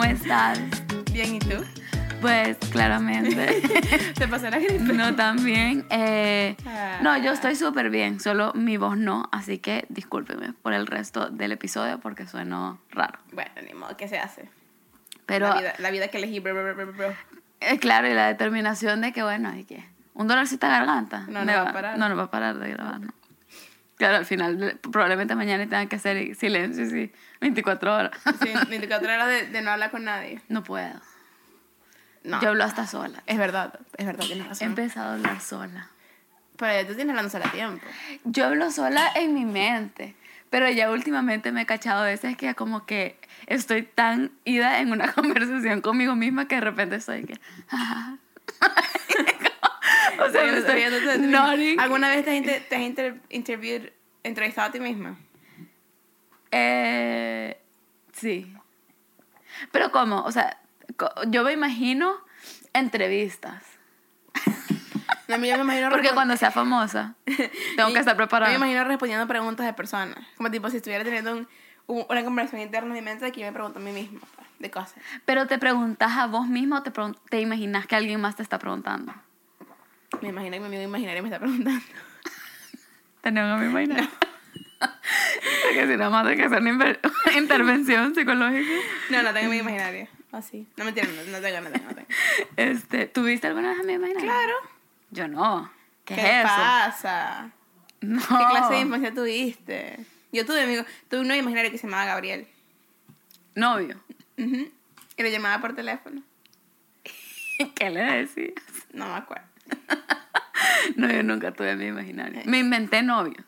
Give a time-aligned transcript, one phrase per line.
[0.00, 0.58] ¿Cómo estás?
[1.12, 1.62] Bien, ¿y tú?
[2.22, 3.60] Pues claramente.
[4.18, 4.78] ¿Te pasó la gripe?
[4.94, 5.84] No tan bien.
[5.90, 7.00] Eh, Ah.
[7.02, 11.28] no, yo estoy súper bien, solo mi voz no, así que discúlpeme por el resto
[11.28, 13.18] del episodio porque sueno raro.
[13.32, 14.48] Bueno, ni modo, ¿qué se hace?
[15.26, 17.14] Pero, la, vida, la vida que elegí, bro, bro, bro, bro.
[17.60, 21.26] eh, claro, y la determinación de que, bueno, y que un dolorcito de garganta.
[21.28, 21.98] No, no va a parar.
[21.98, 23.12] No, no va a parar de grabar, ¿no?
[24.00, 28.12] Claro, al final, probablemente mañana tengan que hacer silencio, sí, 24 horas.
[28.42, 30.40] Sí, 24 horas de, de no hablar con nadie.
[30.48, 30.94] No puedo.
[32.24, 32.40] No.
[32.40, 33.22] Yo hablo hasta sola.
[33.26, 34.68] Es verdad, es verdad, tienes He razón.
[34.68, 35.90] empezado a hablar sola.
[36.56, 37.86] Pero ya tú tienes hablando sola a tiempo.
[38.24, 40.16] Yo hablo sola en mi mente,
[40.48, 45.12] pero ya últimamente me he cachado veces que como que estoy tan ida en una
[45.12, 47.38] conversación conmigo misma que de repente estoy que...
[50.18, 51.80] o sea, me estoy nodding.
[51.80, 55.16] ¿Alguna vez te has, inter- te has inter- interviewed- entrevistado a ti misma?
[56.50, 57.60] Eh,
[58.12, 58.52] sí.
[59.72, 60.22] Pero ¿cómo?
[60.24, 60.58] O sea,
[61.28, 62.16] yo me imagino
[62.72, 63.62] entrevistas.
[65.28, 67.14] No, yo me imagino Porque cuando sea famosa,
[67.76, 68.50] tengo que estar Yo preparada.
[68.50, 70.18] me imagino respondiendo preguntas de personas.
[70.36, 71.48] Como tipo, si estuviera teniendo un-
[71.86, 74.48] un- una conversación interna en mi mente que yo me pregunto a mí misma pues,
[74.58, 74.94] de cosas.
[75.24, 76.90] Pero te preguntas a vos mismo o te,
[77.28, 79.14] te imaginas que alguien más te está preguntando.
[80.20, 81.84] Me imagino que mi amigo imaginario me está preguntando.
[83.20, 84.08] Tenemos a mi imaginario.
[84.78, 86.96] Porque si nada más hay que hacer una
[87.38, 88.70] intervención psicológica.
[89.10, 90.08] No, no tengo amigo imaginario.
[90.32, 90.66] Así.
[90.76, 92.08] No mentira, no, no tengo, no tengo, no tengo.
[92.56, 94.30] Este, ¿Tuviste alguna vez a mi imaginario?
[94.30, 94.54] Claro.
[95.10, 95.70] Yo no.
[96.04, 96.46] ¿Qué, ¿Qué, es eso?
[96.46, 97.50] pasa?
[98.00, 98.20] No.
[98.20, 100.06] ¿Qué clase de infancia tuviste?
[100.32, 102.46] Yo tuve amigo, tuve un novio imaginario que se llamaba Gabriel.
[103.54, 104.00] Novio.
[104.38, 104.70] Ujú.
[105.16, 106.22] Y lo llamaba por teléfono.
[107.74, 108.54] ¿Qué le decías?
[108.92, 109.49] No me acuerdo.
[110.96, 112.42] No, yo nunca tuve mi imaginario.
[112.46, 113.44] Me inventé novio.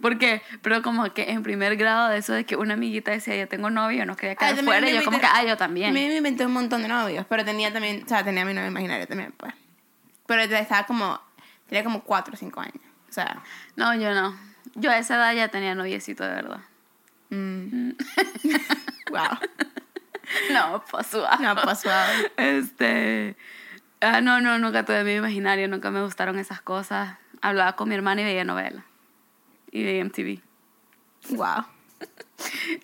[0.00, 3.48] Porque, pero como que en primer grado de eso de que una amiguita decía, yo
[3.48, 5.56] tengo novio, no quería Ah, quedar también fuera, y yo como que, ah, yo A
[5.56, 5.94] también.
[5.94, 8.68] mí me inventé un montón de novios, pero tenía también, o sea, tenía mi novio
[8.68, 9.54] imaginario también, pues.
[10.26, 11.18] Pero estaba como,
[11.68, 12.74] tenía como 4 o 5 años.
[13.08, 13.42] O sea,
[13.76, 14.36] No, yo no.
[14.74, 16.60] Yo a esa edad ya tenía noviecito de verdad.
[17.30, 17.90] mm.
[19.10, 19.38] wow.
[20.52, 21.42] No, pues suave.
[21.42, 22.32] No, pues suave.
[22.36, 23.36] Este.
[24.00, 27.16] Ah, no, no, nunca tuve mi imaginario, nunca me gustaron esas cosas.
[27.40, 28.84] Hablaba con mi hermana y veía novelas.
[29.70, 30.40] Y veía MTV.
[31.30, 31.64] Wow.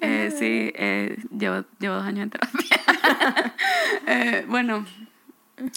[0.01, 2.57] Eh, sí, eh, llevo, llevo dos años en terapia.
[4.07, 4.85] Eh, bueno,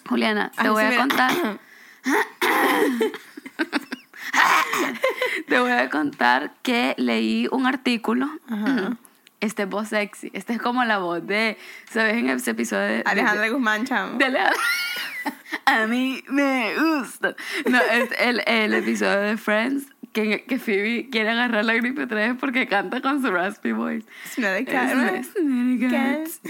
[0.08, 1.02] Juliana, te Ay, voy sí, a mira.
[1.02, 1.60] contar.
[5.48, 8.30] te voy a contar que leí un artículo.
[8.50, 8.98] Ajá.
[9.46, 10.32] Este es voz sexy.
[10.34, 11.58] Este es como la voz de.
[11.90, 12.16] ¿Sabes?
[12.18, 12.96] En ese episodio de.
[12.98, 14.18] de- Alejandra Guzmán, chamo.
[14.18, 14.52] de la-
[15.66, 17.36] A mí me gusta.
[17.70, 22.18] No, es el, el episodio de Friends que, que Phoebe quiere agarrar la gripe otra
[22.28, 24.08] vez porque canta con su raspy voice.
[24.34, 25.90] Smell the cat, good.
[25.92, 26.42] Cats.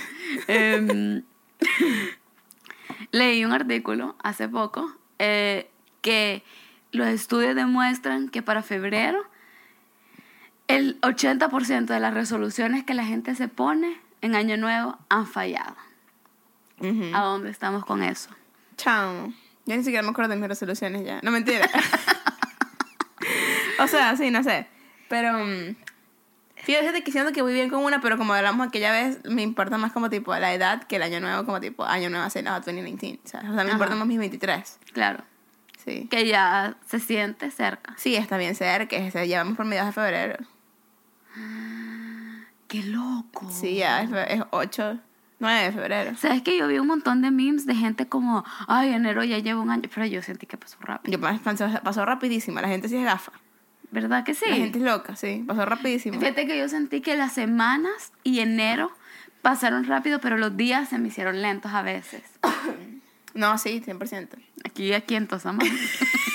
[0.48, 1.24] Em,
[3.12, 5.70] leí un artículo hace poco eh,
[6.02, 6.44] que
[6.92, 9.24] los estudios demuestran que para febrero
[10.68, 15.76] el 80% de las resoluciones que la gente se pone en Año Nuevo han fallado.
[16.80, 17.12] Ujú.
[17.14, 18.30] ¿A dónde estamos con eso?
[18.78, 19.34] Chamo.
[19.66, 21.20] Yo ni siquiera me acuerdo de mis resoluciones ya.
[21.24, 21.70] No, mentira.
[23.80, 24.68] o sea, sí, no sé.
[25.10, 25.34] Pero...
[25.40, 25.76] mm,
[26.64, 29.78] Fíjate que siento que voy bien con una, pero como hablamos aquella vez, me importa
[29.78, 32.56] más como tipo la edad que el año nuevo, como tipo año nuevo hace no,
[32.56, 33.20] 2019.
[33.24, 33.72] O sea, o me Ajá.
[33.72, 34.80] importa más mis 23.
[34.92, 35.24] Claro,
[35.84, 36.08] Sí.
[36.10, 37.94] que ya se siente cerca.
[37.98, 40.38] Sí, está bien ser, que se llevamos por mediados de febrero.
[42.68, 43.50] ¡Qué loco!
[43.52, 45.00] Sí, ya es, es 8,
[45.40, 46.18] 9 de febrero.
[46.18, 49.60] ¿Sabes que yo vi un montón de memes de gente como, ay, enero ya lleva
[49.62, 51.18] un año, pero yo sentí que pasó rápido.
[51.18, 53.32] Yo pas- pasó, pasó rapidísimo, la gente sí es gafa.
[53.92, 54.46] ¿Verdad que sí?
[54.50, 56.20] La gente es loca, sí, pasó rapidísimo.
[56.20, 58.92] Fíjate que yo sentí que las semanas y enero
[59.42, 62.24] pasaron rápido, pero los días se me hicieron lentos a veces.
[63.36, 64.30] No, sí, 100%.
[64.64, 65.68] Aquí, aquí en Tosamán.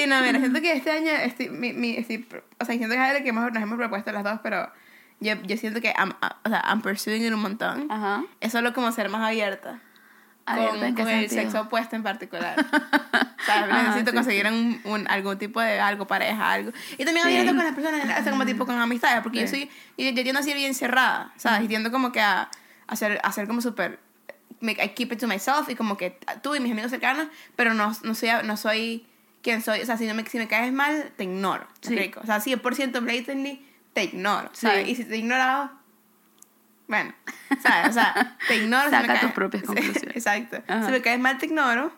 [0.00, 2.26] Sí, no, mira, siento que este año, estoy, mi, mi, estoy,
[2.58, 4.70] o sea, siento que es algo que hemos, nos hemos propuesto las dos, pero
[5.20, 6.12] yo, yo siento que I'm,
[6.44, 7.86] o sea, I'm pursuing it un montón.
[7.90, 8.24] Ajá.
[8.40, 9.80] Es solo como ser más abierta.
[10.46, 12.56] Abierta, con, ¿en qué con el sexo opuesto en particular.
[12.72, 16.72] o sea, Ajá, necesito sí, conseguir Un, un, algún tipo de algo, pareja, algo.
[16.98, 17.46] Y también Sí.
[17.46, 19.70] con las personas, o sea, como tipo con amistades, porque yo Sí.
[19.96, 21.64] soy, yo, yo tiendo a ser bien cerrada, ¿sabes?
[21.64, 22.48] Y tiendo como que a,
[22.86, 24.00] a ser, a ser como súper,
[24.62, 27.94] I keep it to myself y como que tú y mis amigos cercanos, pero no,
[28.02, 29.06] no soy, no soy
[29.42, 31.94] quien soy, o sea, si, no me, si me caes mal, te ignoro, ¿me Sí.
[31.94, 32.20] explico?
[32.22, 34.66] O sea, 100% blatantly, te ignoro, Sí.
[34.66, 34.88] ¿sabes?
[34.88, 35.70] Y si te he ignorado,
[36.88, 37.14] bueno,
[37.62, 37.90] ¿sabes?
[37.90, 38.84] O sea, te ignoro.
[38.90, 40.16] si me Saca caes- tus propias conclusiones.
[40.16, 40.62] Exacto.
[40.68, 40.86] Ajá.
[40.86, 41.92] Si me caes mal, te ignoro.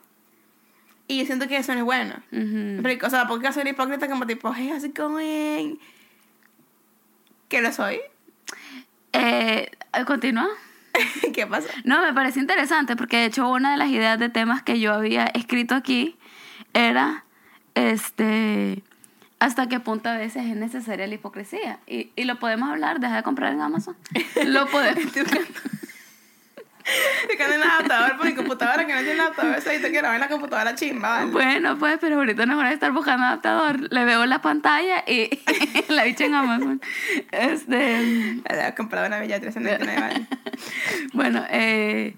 [1.08, 2.14] Y yo siento que eso no es bueno.
[2.30, 5.76] Pero, o sea, ¿por qué soy hipócrita como tipo, hey, how's it going?
[7.48, 8.00] Que lo soy.
[9.12, 9.70] Eh,
[10.06, 10.48] ¿Continúa?
[11.34, 11.68] ¿Qué pasó?
[11.84, 14.92] No, me parece interesante porque de hecho una de las ideas de temas que yo
[14.94, 16.16] había escrito aquí
[16.72, 17.24] era
[17.74, 18.82] este
[19.42, 21.80] hasta qué punto a veces es necesaria la hipocresía.
[21.88, 23.96] Y, y lo podemos hablar, deja de comprar en Amazon.
[24.46, 25.12] Lo podemos.
[27.28, 29.56] Te quedan en adaptador por mi computadora que no tiene adaptador.
[29.56, 31.32] Eso te quiero ver la computadora chimba, ¿vale?
[31.32, 33.92] bueno, pues, pero ahorita no hora de estar buscando adaptador.
[33.92, 35.40] Le veo la pantalla y
[35.88, 36.80] la bicha en Amazon.
[37.32, 38.42] Este.
[38.48, 40.26] He comprado una bella 399, ¿vale?
[41.14, 42.14] Bueno, eh,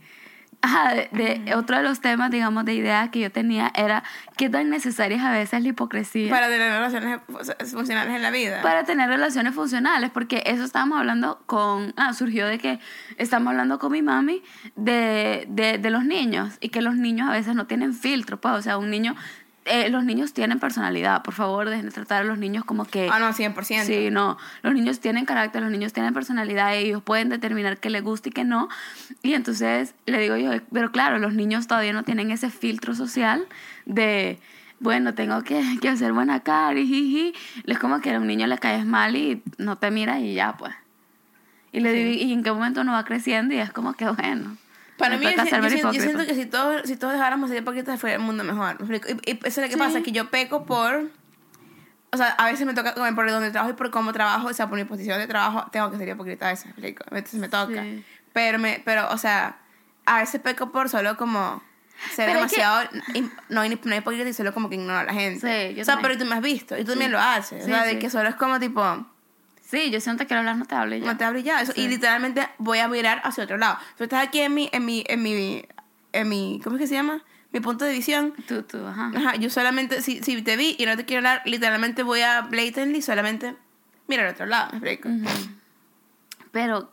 [0.64, 1.08] ajá, de,
[1.44, 4.02] de- otro de los temas, digamos, de idea que yo tenía era
[4.36, 7.20] qué tan necesaria es a veces la hipocresía Para tener relaciones
[7.70, 8.62] funcionales en la vida.
[8.62, 12.78] para tener relaciones funcionales, porque eso estábamos hablando con, ah, surgió de que
[13.18, 14.42] estamos hablando con mi mami
[14.76, 18.54] de, de, de los niños y que los niños a veces no tienen filtro, pues,
[18.54, 19.14] o sea, un niño,
[19.66, 23.08] eh, los niños tienen personalidad, por favor, dejen de tratar a los niños como que...
[23.10, 23.84] Ah, no, 100%.
[23.84, 24.36] Sí, no.
[24.62, 28.32] Los niños tienen carácter, los niños tienen personalidad, ellos pueden determinar qué les gusta y
[28.32, 28.68] qué no.
[29.22, 33.46] Y entonces le digo yo, pero claro, los niños todavía no tienen ese filtro social
[33.86, 34.38] de,
[34.80, 37.34] bueno, tengo que, que hacer buena cara y jiji.
[37.66, 40.56] Es como que a un niño le caes mal y no te mira y ya,
[40.58, 40.74] pues.
[41.72, 44.58] Y, le digo, y en qué momento uno va creciendo y es como que, bueno.
[44.98, 48.00] Para me mí, yo, yo yo siento que si todos, si todos dejáramos ser hipócritas,
[48.00, 48.76] fuera el mundo mejor.
[48.86, 49.20] ¿Me explico?
[49.26, 49.78] Y, y eso es lo que Sí.
[49.78, 51.10] pasa, que yo peco por...
[52.12, 54.52] O sea, a veces me toca, como por donde trabajo y por cómo trabajo, o
[54.52, 57.04] sea, por mi posición de trabajo, tengo que ser hipócrita a veces, ¿me explico?
[57.10, 57.82] Veces me toca.
[57.82, 58.04] Sí.
[58.32, 59.58] Pero, me, pero, o sea,
[60.06, 61.60] a veces peco por solo como
[62.14, 62.88] ser Pero que- demasiado...
[63.14, 65.40] im- no, no hipócrita y solo como que ignoro a la gente.
[65.40, 66.12] Sí, yo o sea, también.
[66.12, 67.64] pero tú me has visto y tú también lo haces.
[67.64, 69.06] O sea, de que solo es como tipo...
[69.74, 71.12] Sí, yo siento que hablar no te hable ya.
[71.12, 71.60] No te y ya.
[71.60, 73.76] Eso, Y literalmente voy a mirar hacia otro lado.
[73.98, 75.64] Tú estás aquí en mi, en mi, en mi,
[76.12, 77.24] en mi, ¿cómo es que se llama?
[77.50, 78.34] Mi punto de visión.
[78.46, 79.10] Tú, tú, ajá.
[79.14, 82.42] Ajá, yo solamente, si, si te vi y no te quiero hablar, literalmente voy a
[82.42, 83.56] blatantly solamente
[84.06, 85.08] mirar al otro lado, ¿me explico?
[86.52, 86.92] Pero,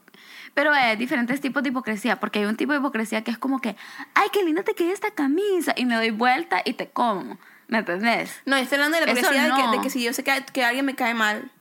[0.55, 3.59] pero hay diferentes tipos de hipocresía, porque hay un tipo de hipocresía que es como
[3.59, 3.75] que,
[4.15, 7.37] ay, qué linda te queda esta camisa, y me doy vuelta y te como,
[7.67, 8.41] ¿me entendés?
[8.45, 9.71] No, yo estoy hablando de la hipocresía de, que, no.
[9.71, 11.51] de que si yo sé que, que alguien me cae mal,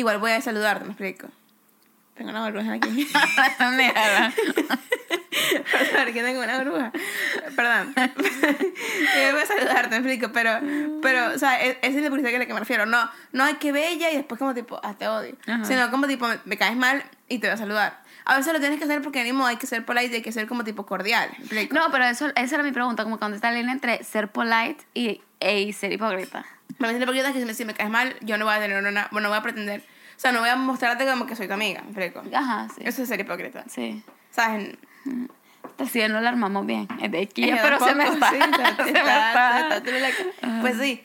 [0.00, 1.28] igual voy a saludarte, ¿me explico?
[2.14, 3.08] Tengo una burbuja aquí.
[5.72, 6.92] Perdón, que tengo una burbuja.
[7.56, 7.94] Perdón.
[7.96, 10.60] Yo voy a saludarte, me explico, pero,
[11.00, 12.84] pero, o sea, es, es la hipocresía a la que me refiero.
[12.84, 15.36] No, no hay que bella y después como tipo, ah, te odio.
[15.46, 15.64] Ajá.
[15.64, 18.02] Sino como tipo, me, me caes mal y te voy a saludar.
[18.24, 20.32] A veces lo tienes que hacer porque animo hay que ser polite y hay que
[20.32, 21.30] ser como tipo cordial.
[21.70, 24.84] No, pero eso, esa era mi pregunta, como cuando está la línea entre ser polite
[24.94, 26.44] y, e ser hipócrita.
[26.78, 28.58] Me parece hipócrita es que si me, si me caes mal, yo no voy a
[28.60, 29.80] tener una, bueno, no voy a pretender.
[30.16, 32.22] O sea, no voy a mostrarte como que soy tu amiga, ¿me explico?
[32.36, 32.82] Ajá, sí.
[32.84, 33.64] Eso es ser hipócrita.
[33.68, 34.02] Sí.
[34.30, 34.76] ¿Sabes?
[35.78, 36.86] Así no la armamos bien.
[37.02, 38.30] Es de aquí, pero se me está.
[38.30, 39.76] sí, está- se me está- está.
[39.78, 41.02] está- está- Pues sí.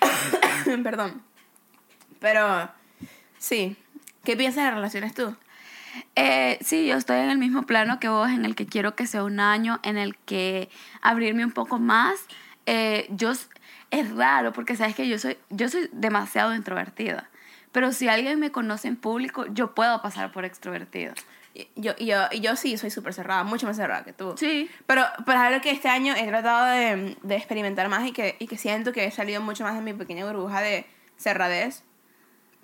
[0.82, 1.22] Perdón.
[2.20, 2.70] Pero,
[3.38, 3.76] sí.
[4.24, 5.36] ¿Qué piensas de relaciones tú?
[6.14, 9.06] Eh, sí, yo estoy en el mismo plano que vos, en el que quiero que
[9.06, 10.68] sea un año, en el que
[11.02, 12.14] abrirme un poco más.
[12.66, 13.32] Eh, yo
[13.90, 17.28] es raro porque sabes que yo soy yo soy demasiado introvertida,
[17.72, 21.14] pero si alguien me conoce en público, yo puedo pasar por extrovertida.
[21.54, 24.34] Y Yo, y yo, y yo sí soy súper cerrada, mucho más cerrada que tú.
[24.36, 24.70] Sí.
[24.86, 28.36] Pero, pero es algo que este año he tratado de, de experimentar más y que,
[28.38, 30.84] y que siento que he salido mucho más de mi pequeña burbuja de
[31.16, 31.82] cerradez.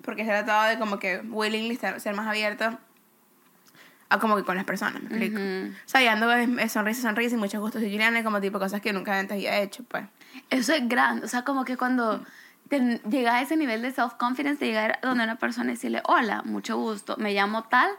[0.03, 2.79] Porque he tratado de como que willingly ser, ser más abierta
[4.09, 5.37] a como que con las personas, me explico.
[5.39, 5.73] Ujú.
[5.73, 6.27] O sea, y ando
[6.69, 9.83] sonrisa, sonrisa y muchos gustos y Juliana como tipo cosas que nunca antes había hecho,
[9.85, 10.03] pues.
[10.49, 12.23] Eso es grande, o sea, como que cuando
[12.69, 16.41] te llegas a ese nivel de self-confidence, de llegar donde una persona y decirle, hola,
[16.43, 17.89] mucho gusto, me llamo tal,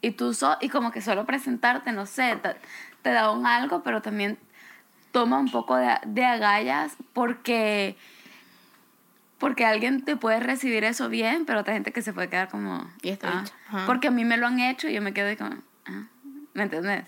[0.00, 2.56] y tú so y como que solo presentarte, no sé, te,
[3.02, 4.38] te da un algo, pero también
[5.12, 7.96] toma un poco de, de agallas porque,
[9.38, 12.90] porque alguien te puede recibir eso bien, pero otra gente que se puede quedar como...
[13.02, 13.44] Y "Ah".
[13.86, 15.60] Porque a mí me lo han hecho y yo me quedo como...
[15.86, 16.04] "Ah",
[16.54, 17.04] ¿Me entendés?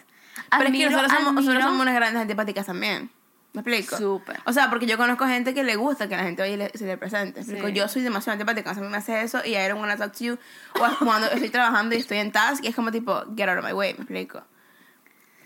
[0.50, 3.10] Pero es que nosotros somos, nosotros somos unas grandes antipáticas también.
[3.54, 3.96] ¿Me explico?
[3.96, 4.38] Súper.
[4.44, 6.84] O sea, porque yo conozco gente que le gusta que la gente vaya y se
[6.86, 7.42] le presente.
[7.42, 7.56] Sí.
[7.72, 8.72] Yo soy demasiado antipática.
[8.74, 10.38] Cuando me hace eso y I don't wanna talk to you.
[10.74, 13.64] O cuando estoy trabajando y estoy en task y es como tipo, get out of
[13.64, 13.94] my way.
[13.94, 14.42] ¿Me explico?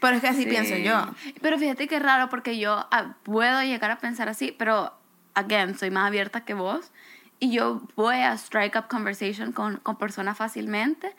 [0.00, 0.48] Pero es que así Sí.
[0.50, 1.14] pienso yo.
[1.40, 4.92] Pero fíjate que es raro porque yo ah, puedo llegar a pensar así, pero,
[5.34, 6.90] again, soy más abierta que vos
[7.38, 11.14] y yo voy a strike up conversation con, con personas fácilmente,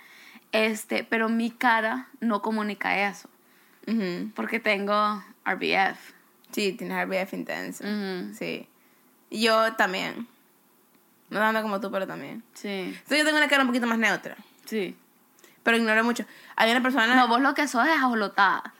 [0.52, 3.30] este, pero mi cara no comunica eso
[3.88, 4.32] Ujú.
[4.36, 6.14] porque tengo RBF.
[6.54, 7.84] Sí, tienes RBF intenso.
[7.84, 8.34] Ujú.
[8.34, 8.68] Sí.
[9.30, 10.28] Y Yo también.
[11.30, 12.44] No tanto como tú, pero también.
[12.54, 14.36] Sí, Entonces yo tengo una cara un poquito más neutra.
[14.66, 14.96] sí.
[15.64, 16.26] Pero ignoro mucho.
[16.58, 17.16] Hay una persona...
[17.16, 18.74] No, vos lo que sos es ajolotada.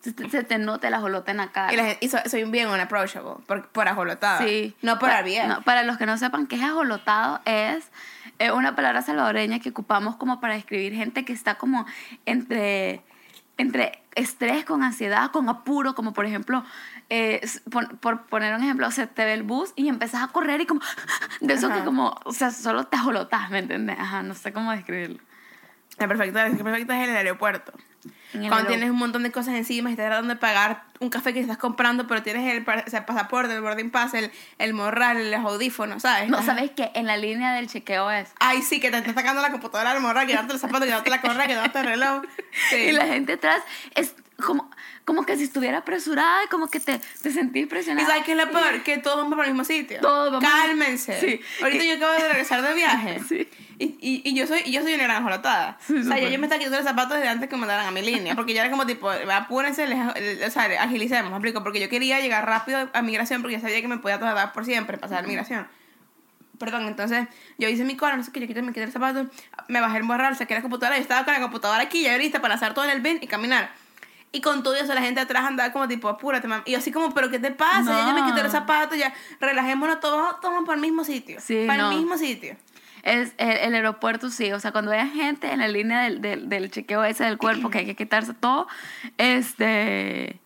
[0.00, 1.72] Se te, se te nota el ajolote en la cara.
[1.72, 3.44] y, la gente- y so- soy bien unapproachable.
[3.48, 4.38] Por, por ajolotada.
[4.38, 4.76] Sí.
[4.80, 5.48] No por RBF.
[5.48, 7.84] no, para los que no sepan qué es ajolotado, es
[8.38, 11.84] eh, una palabra salvadoreña que ocupamos como para describir gente que está como
[12.26, 13.02] entre
[13.60, 16.64] entre estrés, con ansiedad, con apuro, como por ejemplo,
[17.08, 17.40] eh,
[17.70, 20.66] por, por poner un ejemplo, se te ve el bus y empezás a correr y
[20.66, 20.80] como,
[21.40, 23.98] de eso que como, o sea, solo te ajolotás, ¿me entiendes?
[23.98, 25.18] Ajá, no sé cómo describirlo.
[25.98, 27.72] La perfecta, la perfecta es en el aeropuerto.
[28.32, 31.34] El Cuando tienes un montón de cosas encima y estás tratando de pagar un café
[31.34, 36.02] que estás comprando, pero tienes el, pasaporte, el boarding pass, el, el morral, los audífonos,
[36.02, 36.28] ¿sabes?
[36.28, 38.30] No, Estás- ¿sabes que En la línea del chequeo es...
[38.38, 41.20] Ay, sí, que te está sacando la computadora del morral, quitándote los zapatos, quitándote la
[41.20, 42.22] correa, quitándote el reloj.
[42.70, 42.76] Sí.
[42.90, 43.62] Y la gente atrás
[43.94, 44.70] es como,
[45.04, 48.06] como que si estuviera apresurada y como que te, te sentís ¿Y presionada.
[48.08, 48.82] sabes qué es lo peor?
[48.82, 50.00] Que todos vamos para el mismo sitio.
[50.00, 51.20] Todos vamos- Cálmense.
[51.20, 51.40] Sí.
[51.62, 53.20] Ahorita Y- yo acabo de regresar de viaje.
[53.28, 53.48] Sí.
[53.78, 55.78] Y, y, y yo soy y yo soy una gran jolotada.
[55.80, 56.30] Sí, o sea, súper.
[56.30, 58.34] yo me estaba quitando los zapatos desde antes que me mandaran a mi línea.
[58.36, 61.62] Porque ya era como tipo, apúrense, les- les- o sea, agilicemos, me explico.
[61.62, 64.66] Porque yo quería llegar rápido a migración porque ya sabía que me podía tardar por
[64.66, 65.66] siempre pasar migración.
[66.58, 69.26] Perdón, entonces yo hice mi cola, no sé qué, yo quité, me quité el zapato,
[69.68, 72.42] me bajé el morral, saqué la computadora y estaba con la computadora aquí ya lista
[72.42, 73.70] para hacer todo en el bin y caminar.
[74.32, 76.62] Y con todo eso la gente atrás andaba como tipo, apúrate, mam.
[76.64, 77.90] Y yo así como, pero ¿qué te pasa?
[77.92, 78.60] Ya yo me quité los No.
[78.60, 81.38] zapatos, ya relajémonos todos, todos para el mismo sitio.
[81.40, 81.90] Sí, para no.
[81.90, 82.56] el mismo sitio.
[83.02, 84.52] Es el, el aeropuerto, sí.
[84.52, 87.70] O sea, cuando hay gente en la línea del, del, del chequeo ese del cuerpo
[87.70, 88.68] que hay que quitarse todo,
[89.18, 90.38] este...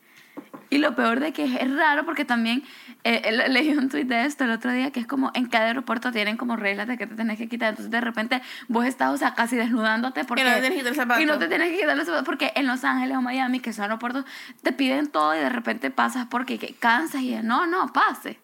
[0.75, 2.63] Y lo peor de que es, es raro porque también
[3.05, 5.67] eh, le- leí un tweet de esto el otro día que es como en cada
[5.67, 7.71] aeropuerto tienen como reglas de que te tenés que quitar.
[7.71, 10.43] Entonces de repente vos estás, o sea, casi desnudándote porque...
[10.43, 11.21] Y no te tienes que quitar el zapato.
[11.21, 13.73] Y no te tienes que quitar los zapatos porque en Los Ángeles o Miami, que
[13.73, 14.25] son aeropuertos,
[14.63, 18.39] te piden todo y de repente pasas porque que cansas y no, no, pase.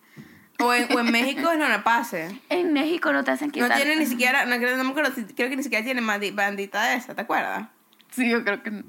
[0.62, 2.38] O en, o en México no no pase.
[2.50, 3.76] En México no te hacen No quitar.
[3.76, 6.82] tiene ni siquiera, no, creo, no me acuerdo, creo que ni siquiera tiene mandi- bandita
[6.84, 7.68] de esa, ¿te acuerdas?
[8.10, 8.82] Sí, yo creo que no.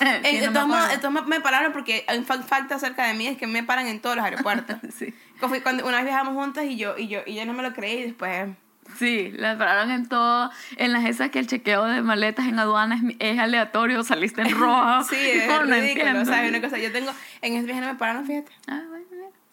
[0.24, 0.68] Sí, no todos
[1.12, 4.00] modos me pararon porque un fun fact acerca de mí es que me paran en
[4.00, 4.76] todos los aeropuertos.
[4.96, 5.14] Sí.
[5.62, 8.00] Cuando una vez viajamos juntas y yo, y yo, y yo no me lo creí
[8.00, 8.50] y después...
[8.98, 13.02] Sí, la pararon en todo, en las esas que el chequeo de maletas en aduanas
[13.02, 15.04] es, es aleatorio, saliste en rojo.
[15.08, 16.24] Sí, es no ridículo, entiendo.
[16.24, 16.50] ¿sabes?
[16.50, 18.52] Una cosa, yo tengo, en este viaje no me pararon, fíjate.
[18.66, 19.06] Ah, bueno.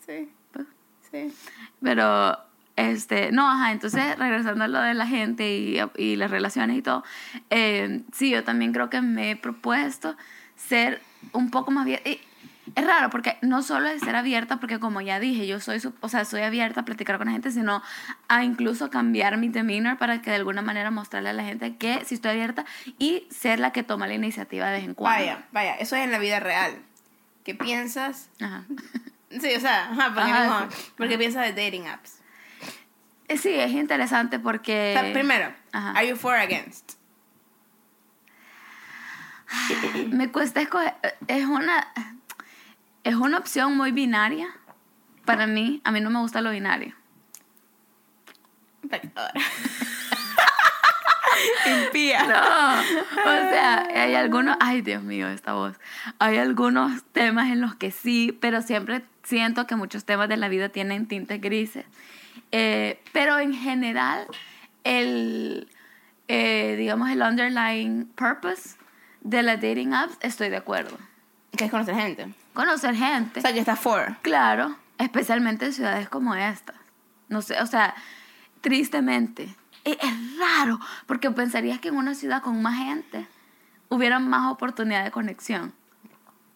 [0.05, 0.29] Sí,
[1.11, 1.33] sí.
[1.81, 2.37] Pero,
[2.75, 6.81] este, no, ajá, entonces regresando a lo de la gente y, y las relaciones y
[6.81, 7.03] todo,
[7.49, 10.17] eh, sí, yo también creo que me he propuesto
[10.57, 11.01] ser
[11.33, 12.09] un poco más abierta.
[12.09, 12.19] Y
[12.75, 16.09] es raro porque no solo es ser abierta, porque como ya dije, yo soy, o
[16.09, 17.81] sea, soy abierta a platicar con la gente, sino
[18.27, 22.03] a incluso cambiar mi demeanor para que de alguna manera mostrarle a la gente que
[22.05, 22.65] sí estoy abierta
[22.97, 25.19] y ser la que toma la iniciativa de vez en cuando.
[25.19, 26.77] Vaya, vaya, eso es en la vida real.
[27.43, 28.29] ¿Qué piensas?
[28.41, 28.65] Ajá.
[29.29, 32.19] Sí, o sea, ajá, porque, Ajá, no, piensas de dating apps.
[33.27, 34.95] Eh, Sí, es interesante porque...
[34.97, 36.96] O sea, primero, are you for or against?
[40.09, 40.93] Me cuesta escoger.
[41.27, 41.87] Es una,
[43.03, 44.47] es una opción muy binaria.
[45.25, 46.95] Para mí, a mí no me gusta lo binario.
[51.65, 52.23] Impía.
[52.23, 52.79] No,
[53.21, 55.77] o sea, hay algunos, ay Dios mío, esta voz.
[56.19, 60.47] Hay algunos temas en los que sí, pero siempre siento que muchos temas de la
[60.47, 61.85] vida tienen tintes grises.
[62.51, 64.25] Eh, pero en general,
[64.83, 65.67] el,
[66.27, 68.77] eh, digamos, el underlying purpose
[69.21, 70.97] de las dating apps, estoy de acuerdo.
[71.55, 72.33] Que es conocer gente.
[72.53, 73.39] Conocer gente.
[73.39, 74.15] O sea, que está for.
[74.21, 76.75] Claro, especialmente en ciudades como estas.
[77.29, 77.93] No sé, o sea,
[78.61, 79.55] tristemente.
[79.85, 83.27] e- Es raro, porque pensarías que en una ciudad con más gente
[83.89, 85.73] hubiera más oportunidad de conexión.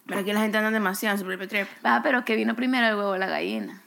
[0.05, 1.67] Pero aquí la gente anda demasiado en su propio trip.
[1.83, 3.81] Ah, pero que vino primero el huevo o la gallina.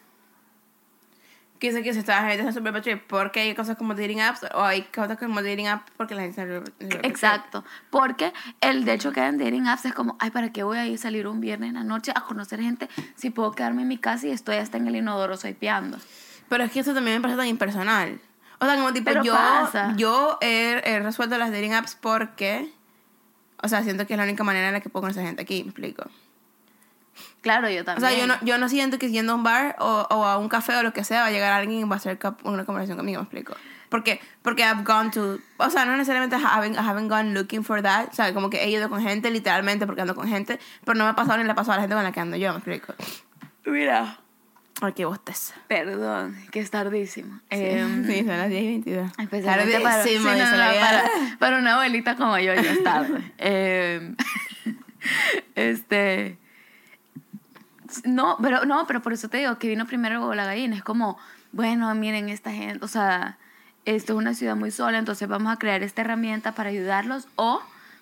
[1.64, 3.04] ¿Qué dice que se está la gente propio trip?
[3.06, 6.44] Porque hay cosas como dating apps o hay cosas como dating apps porque la gente
[6.44, 10.62] propio Exacto, porque el de hecho que en dating apps es como, ay, ¿para qué
[10.62, 13.52] voy a ir a salir un viernes en la noche a conocer gente si puedo
[13.52, 15.96] quedarme en mi casa y estoy hasta en el inodoro swipeando?
[15.96, 16.08] trip.
[16.50, 18.20] Pero es que eso también me parece tan impersonal.
[18.60, 19.94] O sea, como tipo, Pero yo, pasa.
[19.96, 22.74] yo he, he resuelto las dating apps porque...
[23.62, 25.62] O sea, siento que es la única manera en la que puedo conocer gente aquí,
[25.62, 26.10] me explico.
[27.44, 28.10] Claro, yo O también.
[28.10, 30.48] sea, yo no, yo no siento que yendo a un bar o, o a un
[30.48, 32.96] café o lo que sea va a llegar alguien y va a hacer una conversación
[32.96, 33.54] conmigo, me explico.
[33.90, 37.62] Porque, porque I've gone to, o sea, no necesariamente I haven't, I haven't gone looking
[37.62, 40.58] for that, o sea, como que he ido con gente literalmente porque ando con gente,
[40.84, 42.20] pero no me ha pasado ni le ha pasado a la gente con la que
[42.20, 42.94] ando yo, me explico.
[43.66, 44.18] Mira,
[44.80, 45.54] Ay, qué bosteza.
[45.68, 47.40] perdón, que es tardísimo.
[47.50, 49.10] Em, sí, son las 10 y 22.
[49.18, 51.04] Especialmente para, sí, Tardísimo, no, no, para,
[51.38, 53.32] para una abuelita como yo ya es tarde.
[53.38, 54.14] Eh,
[55.54, 56.38] este.
[58.04, 60.76] No, pero no, pero por eso te digo que vino primero la gallina.
[60.76, 61.18] Es como,
[61.52, 63.38] bueno, miren esta gente, o sea,
[63.84, 67.60] esto es una ciudad muy sola, entonces vamos a crear esta herramienta para ayudarlos o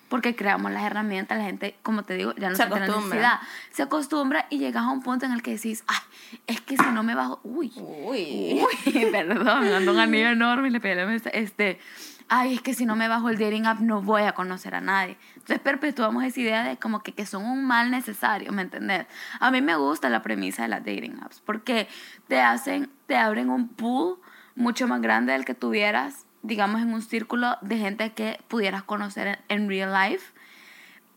[0.08, 2.98] porque creamos las herramientas, la gente, como te digo, ya no Se acostumbra.
[2.98, 3.40] necesidad.
[3.72, 5.98] Se acostumbra y llegas a un punto en el que decís, ay,
[6.46, 8.60] es que si no me bajo, uy, Uy.
[8.62, 11.30] Uy, perdón, ando un anillo enorme y le pegué la mesa.
[11.30, 11.80] Este,
[12.28, 14.80] ay, es que si no me bajo el dating app no voy a conocer a
[14.80, 15.16] nadie.
[15.34, 19.06] Entonces perpetuamos esa idea de como que, que son un mal necesario, ¿me entendés?
[19.40, 21.88] A mí me gusta la premisa de las dating apps porque
[22.28, 24.18] te hacen, te abren un pool
[24.54, 29.40] mucho más grande del que tuvieras, digamos, en un círculo de gente que pudieras conocer
[29.48, 30.32] en, real life,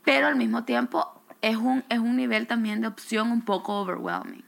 [0.04, 4.44] pero al mismo tiempo es un, es un nivel también de opción un poco overwhelming.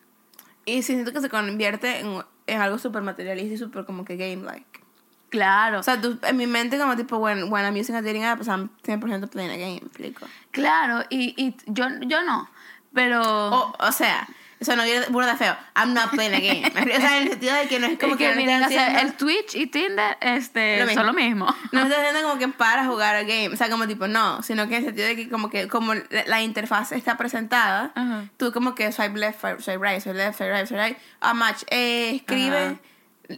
[0.66, 4.87] Y siento que se convierte en, en algo súper materialista y súper como que game-like.
[5.30, 5.80] Claro.
[5.80, 8.38] O sea, tú, en mi mente como tipo, when, when I'm using a dating app,
[8.38, 10.26] pues I'm 100% playing a game, explico.
[10.52, 12.50] Claro, y, y yo, yo no,
[12.94, 13.22] pero...
[13.22, 14.28] O, o sea,
[14.60, 15.56] eso no viene burda feo.
[15.76, 16.68] I'm not playing a game.
[16.96, 19.02] o sea, en el sentido de que no es como que, que miren, o sea,
[19.02, 21.46] el Twitch y Tinder este, Lo son lo mismo.
[21.72, 23.50] No estás haciendo como que para jugar a game.
[23.50, 24.42] O sea, como tipo, no.
[24.42, 28.26] Sino que en el sentido de que como que como la, interfaz está presentada, Ajá.
[28.38, 30.98] tú como que swipe left, swipe right, swipe left, swipe right, swipe right.
[31.22, 32.80] A match, eh, escribe,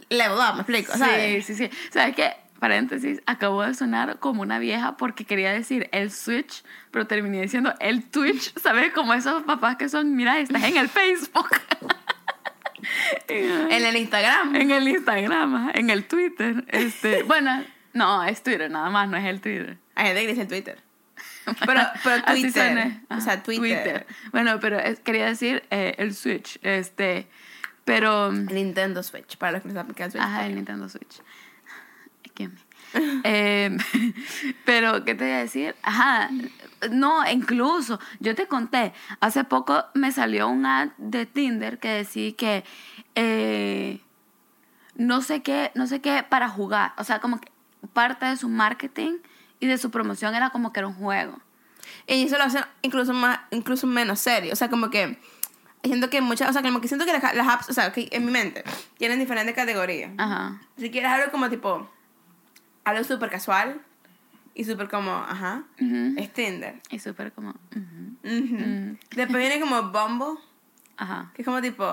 [0.08, 1.44] level up, me explico, ¿sabes?
[1.46, 1.76] Sí, sí, sí.
[1.90, 2.32] ¿Sabes qué?
[2.58, 7.74] Paréntesis, acabo de sonar como una vieja porque quería decir el Switch, pero terminé diciendo
[7.80, 8.52] el Twitch.
[8.62, 8.92] ¿Sabes?
[8.92, 11.48] Como esos papás que son, mira, estás en el Facebook.
[13.28, 14.56] En el Instagram.
[14.56, 16.64] en el Instagram, en el Twitter.
[16.68, 19.76] Este, bueno, no, es Twitter nada más, no es el Twitter.
[19.94, 20.78] Hay gente que dice Twitter.
[21.66, 23.02] Pero, pero Twitter.
[23.10, 24.06] O sea, Ajá, Twitter.
[24.32, 26.58] Bueno, pero es- quería decir eh, el Switch.
[26.62, 27.28] Este,
[27.90, 28.32] pero.
[28.32, 30.22] Nintendo Switch, para los que no saben qué es Switch.
[30.22, 31.20] Ajá, el Nintendo Switch.
[33.22, 33.78] Em,
[34.64, 35.76] pero, ¿qué te iba a decir?
[35.82, 36.30] Ajá,
[36.90, 42.32] no, incluso, yo te conté, hace poco me salió un ad de Tinder que decía
[42.34, 42.64] que
[43.14, 44.00] eh,
[44.96, 46.92] no sé qué, no sé qué para jugar.
[46.96, 47.50] O sea, como que
[47.92, 49.18] parte de su marketing
[49.60, 51.38] y de su promoción era como que era un juego.
[52.06, 54.52] Y eso lo hacen incluso más, incluso menos serio.
[54.52, 55.18] O sea, como que
[55.82, 58.08] siento que muchas, o sea, como que siento que las, las apps, o sea, que
[58.12, 58.64] en mi mente
[58.98, 60.10] tienen diferentes categorías.
[60.18, 60.60] Ajá.
[60.76, 61.88] Si quieres algo como tipo,
[62.84, 63.80] algo súper casual
[64.54, 66.14] y súper como, ajá, Ujú.
[66.18, 66.80] es Tinder.
[66.90, 67.50] Y súper como.
[67.50, 68.98] ujú, Ujú.
[69.16, 70.38] Después viene como Bumble,
[70.96, 71.30] Ajá.
[71.34, 71.84] que es como tipo,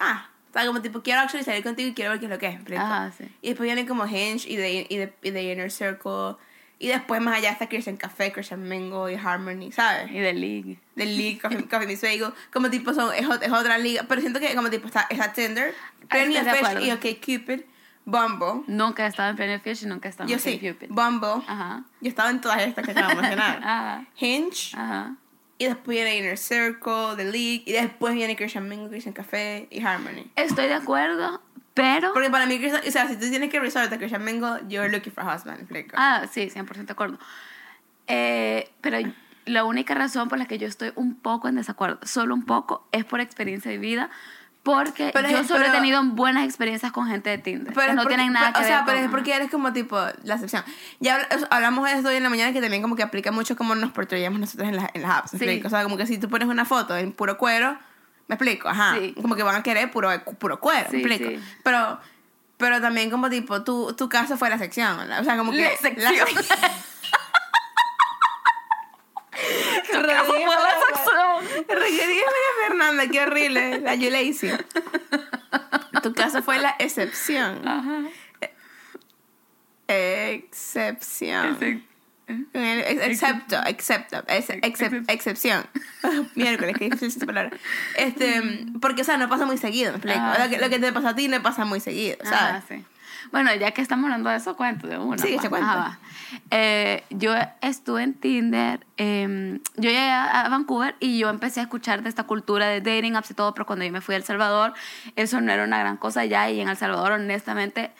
[0.00, 2.38] ah, o sea, como tipo, quiero actually salir contigo y quiero ver qué es lo
[2.38, 2.80] que es.
[2.80, 3.24] Ajá, sí.
[3.42, 6.36] Y después viene como Hinge y de, y de, y de Inner Circle.
[6.84, 10.10] Y después más allá está Christian Café, Christian Mingle y Harmony, ¿sabes?
[10.10, 10.78] Y de League.
[10.96, 12.34] The League, Coffee, Meets Bagel.
[12.52, 14.04] Como tipo son, es, es otra liga.
[14.06, 15.74] Pero siento que como tipo está, está Tinder,
[16.12, 17.60] de Fish y OkCupid,
[18.04, 18.64] Bumble.
[18.66, 20.88] Nunca he estado en Plenty of Fish y nunca he estado Yo en sí, Cupid.
[20.90, 21.42] Bumble.
[21.46, 21.84] Ajá.
[22.02, 23.60] Yo estaba en todas estas que acabo de mencionar.
[23.64, 24.06] Ajá.
[24.18, 24.76] Hinge.
[24.76, 25.16] Ajá.
[25.56, 27.62] Y después viene Inner Circle, The League.
[27.64, 30.30] Y después viene Christian Mingle, Christian Café y Harmony.
[30.36, 31.40] Estoy de acuerdo,
[31.74, 32.12] pero...
[32.12, 35.12] Porque para mí, o sea, si tú tienes que resort a Christian Mingle, you're looking
[35.12, 35.66] for a husband.
[35.94, 37.18] Ah, sí, 100% de acuerdo.
[38.06, 38.98] Eh, pero
[39.46, 42.86] la única razón por la que yo estoy un poco en desacuerdo, solo un poco,
[42.92, 44.10] es por experiencia de vida.
[44.62, 47.74] Porque Pero yo es- solo he tenido buenas experiencias con gente de Tinder.
[47.74, 49.50] Pero que no porque- tienen nada que O sea, ver pero con- es porque eres
[49.50, 50.64] como tipo la excepción.
[51.00, 51.18] Ya
[51.50, 53.92] hablamos de esto hoy en la mañana que también como que aplica mucho como nos
[53.92, 55.34] portrayamos nosotros en, las en las apps.
[55.34, 55.62] ¿me Sí.
[55.66, 57.76] O sea, como que si tú pones una foto en puro cuero,
[58.28, 58.96] me explico, ajá.
[58.98, 59.14] Sí.
[59.20, 61.30] Como que van a querer puro, puro cuero, Sí, me explico.
[61.40, 61.58] sí.
[61.62, 62.00] Pero,
[62.56, 64.96] pero también como tipo, tu, tu caso fue la sección.
[64.96, 65.20] ¿verdad?
[65.20, 65.62] O sea, como que.
[65.62, 66.14] La sección.
[69.92, 71.66] Tu caso fue la sección.
[71.68, 72.24] María
[72.66, 73.80] Fernanda, qué horrible.
[73.80, 74.50] La You Lazy.
[76.02, 77.66] Tu caso fue la excepción.
[77.66, 78.02] Ajá.
[79.88, 81.56] Excepción.
[81.60, 81.86] Sí.
[82.26, 85.64] Ex- Excepto, excepto, ex- excep- excepción.
[86.34, 87.50] Miércoles, qué difícil esta palabra.
[87.96, 90.20] Este, porque, o sea, no pasa muy seguido, ¿me explico?
[90.20, 90.60] Ah, lo, que, sí.
[90.62, 92.28] lo que te pasa a ti no pasa muy seguido, Ah,
[92.60, 92.64] ¿sabes?
[92.68, 92.84] sí.
[93.32, 95.16] Bueno, ya que estamos hablando de eso, cuento de una.
[95.18, 95.42] Sí, pues.
[95.42, 95.74] se cuenta.
[95.74, 95.98] Va.
[96.50, 101.62] Eh, yo estuve en Tinder, eh, yo llegué a a Vancouver y yo empecé a
[101.64, 104.18] escuchar de esta cultura de dating apps y todo, pero cuando yo me fui a
[104.18, 104.74] El Salvador,
[105.16, 107.90] eso no era una gran cosa ya y en El Salvador, honestamente,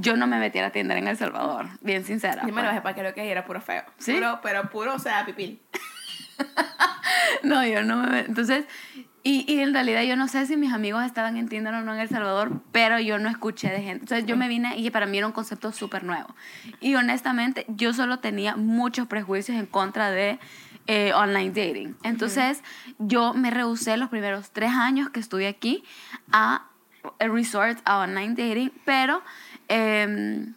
[0.00, 2.42] yo no me metí a la Tinder en El Salvador, bien sincera.
[2.42, 2.64] Yo me pues.
[2.64, 3.84] lo bajé para que lo que era puro feo.
[3.98, 4.14] ¿Sí?
[4.14, 5.60] Puro, pero puro, o sea, pipil.
[7.42, 8.20] No, yo no me...
[8.20, 8.64] Entonces,
[9.22, 11.94] y, y en realidad yo no sé si mis amigos estaban en Tinder o no
[11.94, 14.04] en El Salvador, pero yo no escuché de gente.
[14.04, 16.34] Entonces yo me vine y para mí era un concepto súper nuevo.
[16.80, 20.38] Y honestamente yo solo tenía muchos prejuicios en contra de
[20.86, 21.96] eh, online dating.
[22.02, 22.62] Entonces
[22.98, 25.84] yo me rehusé los primeros tres años que estuve aquí
[26.32, 26.68] a
[27.18, 29.22] resort a online dating, pero...
[29.68, 30.54] em,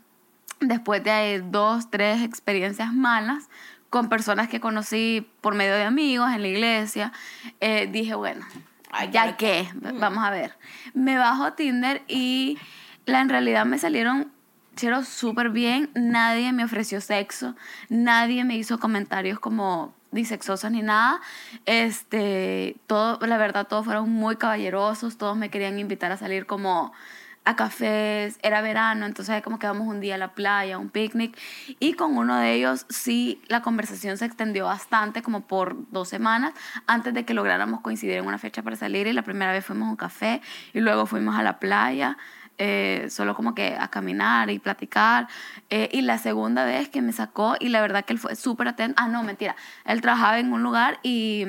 [0.59, 3.49] después de dos, tres experiencias malas
[3.89, 7.13] con personas que conocí por medio de amigos en la iglesia,
[7.61, 8.45] eh, dije, bueno,
[8.91, 10.53] Ay, ya que, vamos a ver.
[10.93, 12.57] Me bajo Tinder y
[13.05, 14.31] la, en realidad me salieron
[15.05, 17.55] súper bien, nadie me ofreció sexo,
[17.89, 21.19] nadie me hizo comentarios como disexosos ni nada.
[21.65, 26.93] Este, todo, la verdad, todos fueron muy caballerosos, todos me querían invitar a salir como
[27.47, 31.37] a cafés, era verano, entonces como que vamos un día a la playa, un picnic,
[31.79, 36.53] y con uno de ellos sí la conversación se extendió bastante, como por dos semanas,
[36.87, 39.87] antes de que lográramos coincidir en una fecha para salir, y la primera vez fuimos
[39.87, 40.41] a un café,
[40.73, 42.17] y luego fuimos a la playa,
[42.57, 45.29] eh, solo como que a caminar y platicar,
[45.69, 48.67] eh, y la segunda vez que me sacó, y la verdad que él fue súper
[48.67, 49.55] atento, ah, no, mentira,
[49.85, 51.45] él trabajaba en un lugar y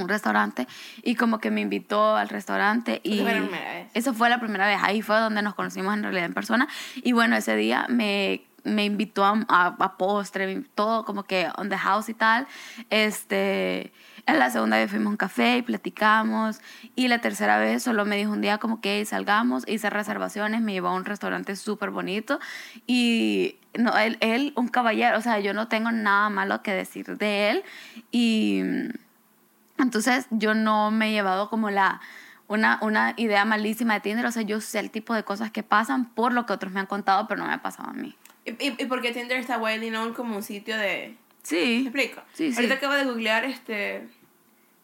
[0.00, 0.66] un restaurante
[1.02, 3.90] y como que me invitó al restaurante y Esa fue la primera vez.
[3.94, 7.12] eso fue la primera vez ahí fue donde nos conocimos en realidad en persona y
[7.12, 11.76] bueno ese día me, me invitó a, a, a postre todo como que on the
[11.78, 12.46] house y tal
[12.90, 13.92] este
[14.26, 16.60] en la segunda vez fuimos a un café y platicamos
[16.94, 20.72] y la tercera vez solo me dijo un día como que salgamos hice reservaciones me
[20.72, 22.38] llevó a un restaurante súper bonito
[22.86, 27.16] y no él, él un caballero o sea yo no tengo nada malo que decir
[27.18, 27.64] de él
[28.12, 28.62] y
[29.82, 32.00] entonces yo no me he llevado como la
[32.48, 35.62] una, una idea malísima de Tinder, o sea, yo sé el tipo de cosas que
[35.62, 38.14] pasan por lo que otros me han contado, pero no me ha pasado a mí.
[38.44, 41.08] ¿Y, y, y porque Tinder está widely known como un sitio de...
[41.08, 41.82] ¿Me Sí.
[41.82, 42.20] explico?
[42.34, 42.56] Sí, sí.
[42.56, 44.08] Ahorita acabo de googlear este...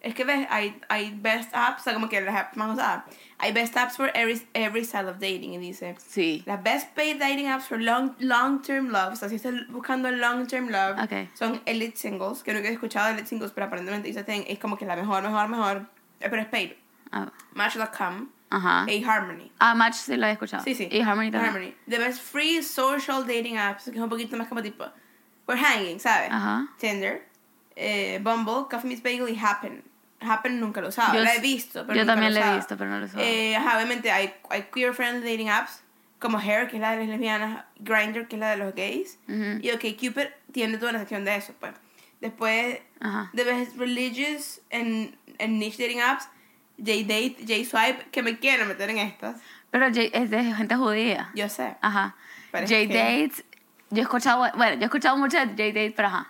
[0.00, 3.04] Es que ves, hay, hay best apps, o sea, como que las apps más usadas.
[3.38, 5.96] Hay best apps for every, every style of dating, y dice...
[5.98, 6.44] Sí.
[6.46, 10.11] Las best paid dating apps for long, long term love, o sea, si estás buscando
[10.11, 10.96] long term love,
[11.34, 14.87] son Elite Singles, que nunca he escuchado Elite Singles, pero aparentemente dice es como que
[14.87, 16.72] la mejor, mejor, mejor, eh, pero es paid.
[17.11, 18.87] Ah, Match.com, Ajá.
[19.06, 19.50] Harmony.
[19.58, 20.62] Ah, Match sí lo he escuchado.
[20.62, 20.88] Sí, sí.
[21.00, 21.74] Harmony también.
[21.88, 24.84] The best free social dating apps, que es un poquito más como tipo,
[25.46, 26.30] we're hanging, ¿sabes?
[26.30, 26.68] Ajá.
[26.78, 27.26] Tinder,
[27.76, 29.88] eh, Bumble, Coffee Meets Bagel y Happen.
[30.20, 32.76] Happen nunca lo usaba, Yo la he visto, pero yo nunca también la he visto,
[32.76, 33.22] pero no lo usaba.
[33.22, 35.83] Eh, ajá, obviamente hay, hay queer friendly dating apps,
[36.18, 39.18] como Hair, que es la de las lesbianas, Grindr, que es la de los gays,
[39.28, 39.61] Ujú.
[39.62, 41.72] y OkCupid tiene toda una sección de eso, pues.
[42.20, 43.31] Después, Ajá.
[43.35, 46.28] The Best Religious and, and Niche Dating Apps,
[46.78, 49.37] J-Date, J-Swipe, que me quiero meter en estas,
[49.70, 51.31] Pero J- es de gente judía.
[51.35, 51.76] yo sé.
[51.81, 52.16] Ajá.
[52.52, 53.44] Es J-Dates.
[53.90, 56.28] Yo he escuchado, bueno, yo he escuchado mucho de J-Dates, pero ajá.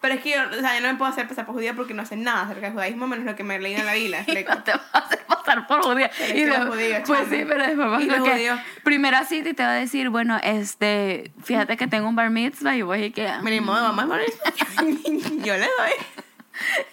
[0.00, 1.92] Pero es que yo, o sea, yo no me puedo hacer pasar por judía porque
[1.92, 4.24] no sé nada acerca del judaísmo, menos lo que me leí en la Biblia.
[4.48, 6.10] No te vas a hacer pasar por judía.
[6.34, 8.60] Y de- los judíos, pues sí, pero después vas a judíos.
[8.84, 12.76] primera cita y te va a decir, bueno, este, fíjate que tengo un bar mitzvah
[12.76, 13.28] y voy y que...
[13.42, 14.28] Me vamos a morir.
[15.44, 15.92] yo le doy.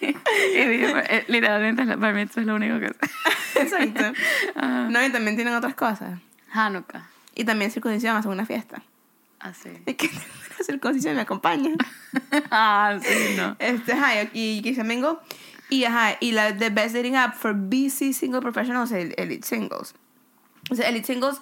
[0.00, 3.60] y dije, eh, literalmente el bar mitzvah es lo único que sé.
[3.62, 4.12] Exacto.
[4.56, 6.18] Ah, No, y también tienen otras cosas.
[6.52, 7.08] Hanukkah.
[7.34, 8.82] Y también circuncisión, hacen una fiesta.
[9.40, 9.70] Así.
[9.86, 10.08] Es que
[10.58, 11.70] la circuncisión me acompaña.
[12.50, 13.56] ah, sí, no.
[13.58, 15.20] Este, ajá, y Kiss Mingo.
[15.68, 19.94] Y ajá, y la The Best Dating App for BC Single Professionals, el- Elite Singles.
[20.70, 21.38] O sea, Elite Singles,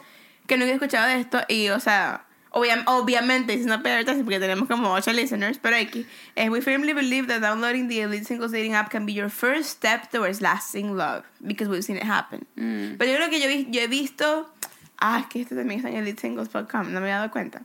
[0.46, 4.40] que nunca he escuchado de esto, y o sea, obvia- obviamente, it's not better porque
[4.40, 8.50] tenemos como 8 listeners, pero aquí, eh, we firmly believe that downloading the Elite Singles
[8.52, 12.46] Dating App can be your first step towards lasting love, because we've seen it happen.
[12.56, 12.96] Mm.
[12.98, 14.50] Pero yo creo que yo, yo he visto,
[14.98, 17.60] ah, es que este también está en elitesingles.com, no me había dado cuenta.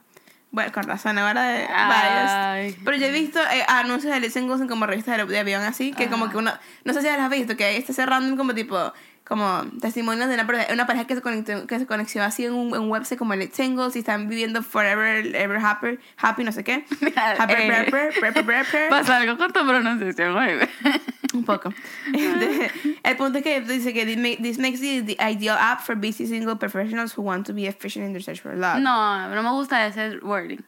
[0.51, 2.79] Bueno, con razón, ahora de biased.
[2.83, 5.61] Pero yo he visto eh, anuncios de Elite Singles en como revistas de, de avión
[5.61, 6.51] así, que como que uno,
[6.85, 8.91] no sé si las has visto, que este se random como tipo,
[9.29, 12.73] como testimonios de una, una pareja que se conectó, que se conexió así en un,
[12.73, 16.63] en un website como Elite Singles y están viviendo forever, ever happy, happy no sé
[16.63, 16.83] qué.
[17.15, 17.91] Happy, eh.
[18.89, 20.57] Pasa algo con tu pronunciación, güey.
[21.35, 21.71] Un poco.
[22.11, 22.71] Este,
[23.03, 24.03] el punto es que dice que
[24.41, 28.07] this makes it the ideal app for busy single professionals who want to be efficient
[28.07, 28.79] in their search for love.
[28.79, 30.63] No, no me gusta ese wording.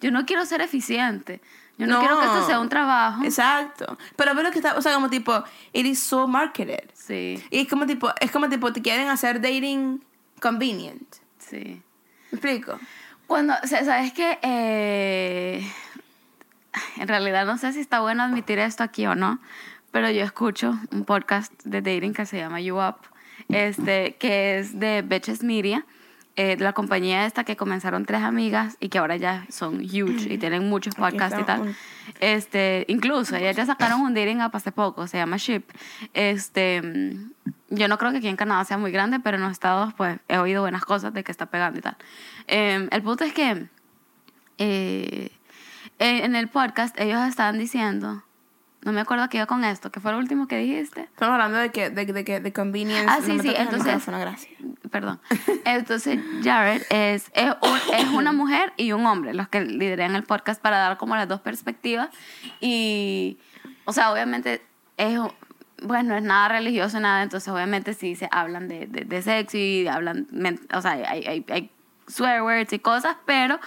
[0.00, 1.40] Yo no quiero ser eficiente.
[1.80, 3.24] Yo no, quiero que esto sea un trabajo.
[3.24, 3.96] Exacto.
[4.16, 6.90] Pero ve lo que está, o sea, como tipo, it is so marketed.
[6.92, 10.04] Sí, Y es como tipo, es como tipo, te quieren hacer dating
[10.40, 11.16] convenient.
[11.38, 11.82] sí.
[12.30, 12.78] ¿Me explico?
[13.26, 14.38] Cuando, o sea, ¿sabes qué?
[14.42, 15.68] Eh,
[16.96, 19.40] en realidad no sé si está bueno admitir esto aquí o no,
[19.90, 22.96] pero yo escucho un podcast de dating que se llama You Up,
[23.48, 25.84] este, que es de Betches Media,
[26.42, 30.38] eh, la compañía esta que comenzaron tres amigas y que ahora ya son huge y
[30.38, 31.76] tienen muchos podcasts y tal.
[32.18, 35.62] Este, incluso ellas ya sacaron un dating app hace poco, se llama Ship.
[36.14, 37.32] Este, mm,
[37.68, 40.18] yo no creo que aquí en Canadá sea muy grande, pero en los Estados pues
[40.28, 41.98] he oído buenas cosas de que está pegando y tal.
[42.46, 43.66] Eh, el punto es que
[44.56, 45.30] eh,
[45.98, 48.22] en el podcast ellos estaban diciendo,
[48.82, 51.02] no me acuerdo qué iba con esto, que fue lo último que dijiste.
[51.02, 53.06] Estamos hablando de que, de, de, que- de convenience.
[53.08, 53.92] Ah, No sí, me sí, entonces-.
[54.90, 55.20] Perdón.
[55.64, 60.24] Entonces, Jared es, es, un- es una mujer y un hombre los que lideran el
[60.24, 62.08] podcast para dar como las dos perspectivas.
[62.60, 63.38] Y,
[63.84, 64.62] o sea, obviamente
[64.96, 65.18] es,
[65.82, 67.22] bueno, es nada religioso, nada.
[67.22, 70.26] Entonces, obviamente sí se hablan de, de, de sexo y hablan,
[70.74, 71.70] o sea, hay, hay, hay
[72.08, 73.60] swear words y cosas, pero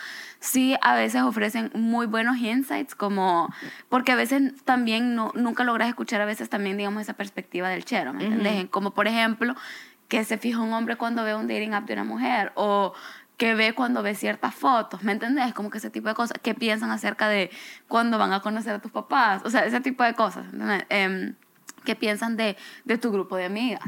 [0.43, 3.49] sí a veces ofrecen muy buenos insights, como,
[3.88, 7.86] porque a veces también no, nunca logras escuchar a veces también, digamos, esa perspectiva del
[7.86, 8.69] chero, ¿me entiendes?
[8.69, 9.56] Como por ejemplo,
[10.10, 12.93] que se fija un hombre cuando ve un dating app de una mujer, o
[13.38, 15.53] que ve cuando ve ciertas fotos, ¿me entendés?
[15.53, 17.49] Como que ese tipo de cosas, que piensan acerca de
[17.88, 20.86] cuando van a conocer a tus papás, o sea, ese tipo de cosas, ¿entendés?
[20.89, 21.36] Em,
[21.86, 23.82] que piensan de, de tu grupo de amigas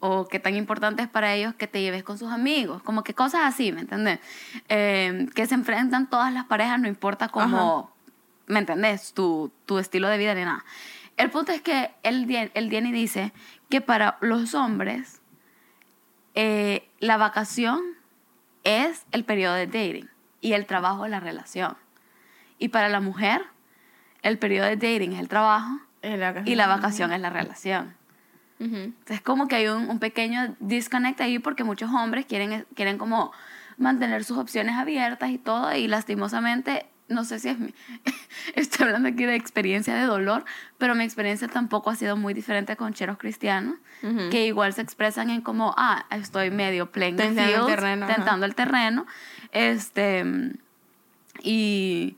[0.00, 3.14] o qué tan importante es para ellos que te lleves con sus amigos, como que
[3.14, 4.20] cosas así, ¿me entendés?
[4.68, 7.90] Eh, que se enfrentan todas las parejas, no importa cómo,
[8.46, 9.12] ¿me entendés?
[9.14, 10.64] Tu, tu, estilo de vida ni nada.
[11.16, 13.32] El punto es que el, el Dieni dice
[13.70, 15.22] que para los hombres
[16.34, 17.80] eh, la vacación
[18.64, 20.10] es el periodo de dating
[20.42, 21.76] y el trabajo es la relación.
[22.58, 23.42] Y para la mujer,
[24.22, 25.80] el periodo de dating es el trabajo
[26.44, 27.94] y la vacación es la relación.
[28.58, 33.32] Entonces, como que hay un, un, pequeño disconnect ahí porque muchos hombres quieren, quieren como
[33.76, 37.74] mantener sus opciones abiertas y todo, y lastimosamente, no sé si es mi,
[38.54, 40.44] estoy hablando aquí de experiencia de dolor,
[40.78, 43.76] pero mi experiencia tampoco ha sido muy diferente con cheros cristianos,
[44.30, 48.54] que igual se expresan en como, ah, estoy medio playing tentando, el terreno, tentando el
[48.54, 49.06] terreno,
[49.52, 50.24] este,
[51.42, 52.16] y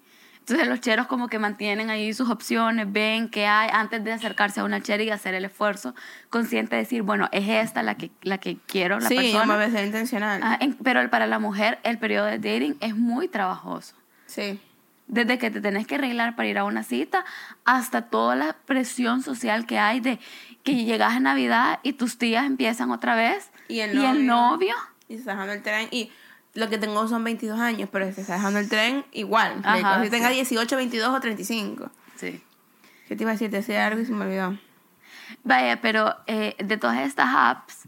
[0.48, 4.61] entonces los cheros como que mantienen ahí sus opciones, ven qué hay antes de acercarse
[4.61, 5.94] a una chera y hacer el esfuerzo
[6.30, 9.68] consciente de decir, bueno, es esta la que, la que quiero, la sí, persona.
[9.68, 10.40] Sí, intencional.
[10.42, 13.94] Ah, pero para la mujer el periodo de dating es muy trabajoso.
[14.24, 14.58] Sí.
[15.06, 17.24] Desde que te tenés que arreglar para ir a una cita
[17.66, 20.18] hasta toda la presión social que hay de
[20.62, 23.50] que llegas a Navidad y tus tías empiezan otra vez.
[23.68, 24.08] Y el novio.
[24.08, 24.74] Y, el novio,
[25.08, 26.11] y se está el tren y
[26.58, 29.60] lo que tengo son 22 años, pero se está dejando el tren igual.
[29.62, 31.90] Ajá, si tenga 18, 22 o 35.
[32.16, 32.42] Sí.
[33.06, 33.48] ¿Qué te iba a decir?
[33.48, 34.58] Te decía algo y se me olvidó.
[35.44, 37.84] Vaya, pero eh, de todas estas apps,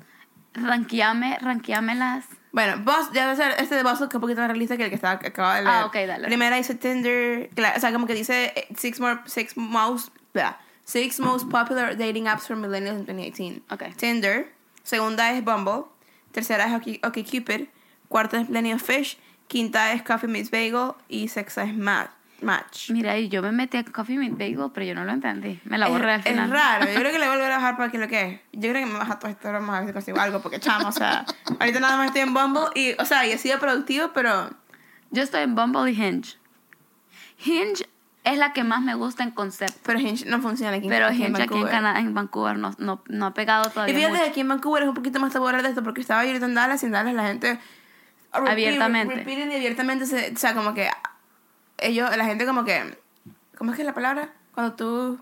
[0.54, 2.26] ranqueame, ranqueame las...
[2.52, 4.88] Bueno, vos, ya ser este de vos que es un poquito más realista que el
[4.88, 5.74] que estaba, acaba de leer.
[5.74, 6.26] Ah, ok, dale.
[6.28, 10.12] Primera dice Tinder, o sea, como que dice eh, six, more, six, most,
[10.85, 13.62] six most popular dating apps for millennials in 2018.
[13.70, 13.92] Okay.
[13.94, 14.52] Tinder.
[14.85, 15.87] Segunda es Bumble.
[16.33, 17.04] Tercera es OkCupid.
[17.04, 17.68] Okay, Cupid
[18.11, 22.90] cuarta es Plenty of Fish, quinta es Coffee Meets Bagel y sexta es Match.
[22.90, 25.61] Mira, yo me metí a Coffee Meets Bagel, pero yo no lo entendí.
[25.64, 26.46] Me la borré al final.
[26.46, 26.87] Es raro.
[26.87, 28.40] Yo creo que le voy a volver a bajar para que lo que es.
[28.53, 30.88] Yo creo que me baja todo esto vamos a ver si consigo algo, porque chamo,
[30.88, 31.25] o sea,
[31.61, 34.51] ahorita nada más estoy en Bumble y, o sea, y he sido productivo, pero...
[35.12, 36.37] Yo estoy en Bumble y Hinge.
[37.44, 37.88] Hinge
[38.25, 39.79] es la que más me gusta en concepto.
[39.85, 43.27] Pero Hinge no funciona aquí, Pero Hinge aquí en, Canadá, en Vancouver no, no, no,
[43.27, 43.94] ha pegado todavía.
[43.94, 46.31] Y fíjate, aquí en Vancouver es un poquito más tabú de esto porque estaba yo
[46.31, 47.61] ahorita en Dallas y en Dallas la gente
[48.33, 49.14] abiertamente.
[49.14, 50.88] Repeating y abiertamente, o sea, como que
[51.79, 52.99] ellos, la gente como que,
[53.57, 54.33] ¿cómo es que es la palabra?
[54.55, 55.21] Cuando tú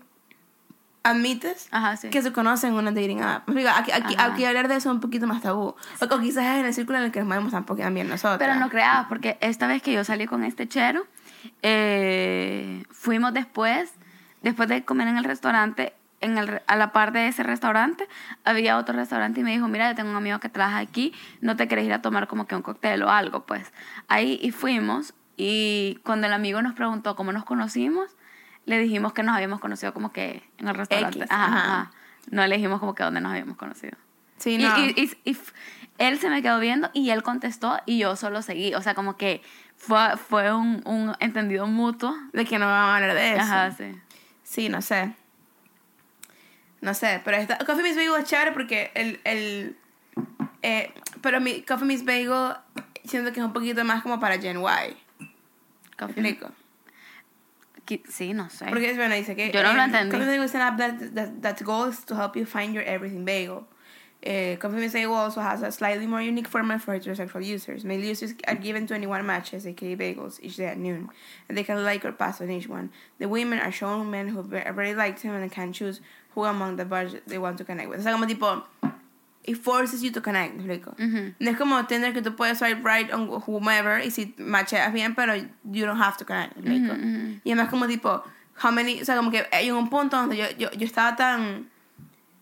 [1.03, 1.69] admites
[2.11, 3.49] que se conocen en una dating app.
[3.49, 5.75] Aquí, aquí, aquí, hablar de eso es un poquito más tabú.
[5.99, 8.37] O quizás es en el círculo en el que nos movemos tampoco también nosotros.
[8.39, 11.05] Pero no creas, porque esta vez que yo salí con este chero,
[11.61, 13.91] eh, fuimos después,
[14.41, 18.07] después de comer en el restaurante, en el, a la par de ese restaurante
[18.43, 21.55] había otro restaurante y me dijo, mira, yo tengo un amigo que trabaja aquí, no
[21.55, 23.71] te querés ir a tomar como que un cóctel o algo, pues.
[24.07, 28.15] Ahí y fuimos y cuando el amigo nos preguntó cómo nos conocimos,
[28.65, 31.25] le dijimos que nos habíamos conocido como que en el restaurante.
[31.29, 31.91] ajá,
[32.29, 33.97] No le dijimos como que dónde nos habíamos conocido.
[34.37, 34.77] Sí, no.
[34.77, 35.37] y, y,
[35.97, 38.73] él se me quedó viendo y él contestó y yo solo seguí.
[38.73, 39.41] O sea, como que
[39.75, 42.15] fue, fue un, un entendido mutuo.
[42.31, 43.41] De que no vamos a hablar de eso.
[43.41, 43.91] Ajá, sí.
[44.43, 45.13] Sí, no sé.
[46.81, 49.19] No sé, pero esta, Coffee Miss Bagel es chévere porque el...
[49.23, 49.77] el
[50.61, 52.55] eh, pero mi Coffee Miss Bagel
[53.03, 54.97] siento que es un poquito más como para Gen Y.
[55.97, 56.51] Coffee explico?
[58.07, 58.65] Sí, no sé.
[58.67, 59.51] Porque bueno, dice que...
[59.51, 60.11] Yo no lo entendí.
[60.11, 62.73] Coffee Miss Bagel is an app that, that, that goal is to help you find
[62.73, 63.67] your everything bagel.
[64.25, 67.85] Uh, Miss Bagel also has a slightly more unique format for heterosexual users.
[67.85, 71.09] Male users are given 21 matches, aka bagels, each day at noon,
[71.47, 72.89] and they can like or pass on each one.
[73.19, 76.01] The women are shown men who already liked him and can choose
[76.35, 77.99] who among the bunch they want to connect with.
[77.99, 78.61] O sea, como tipo,
[79.45, 80.93] it forces you to connect, ¿me explico?
[81.39, 85.15] No es como tener que tú puedes swipe right on whomever y si macheas bien,
[85.15, 87.41] pero you don't have to connect, ¿me explico?
[87.45, 88.21] Y además como tipo,
[88.61, 91.69] how many, o sea, como que hay un punto donde yo, yo, yo estaba tan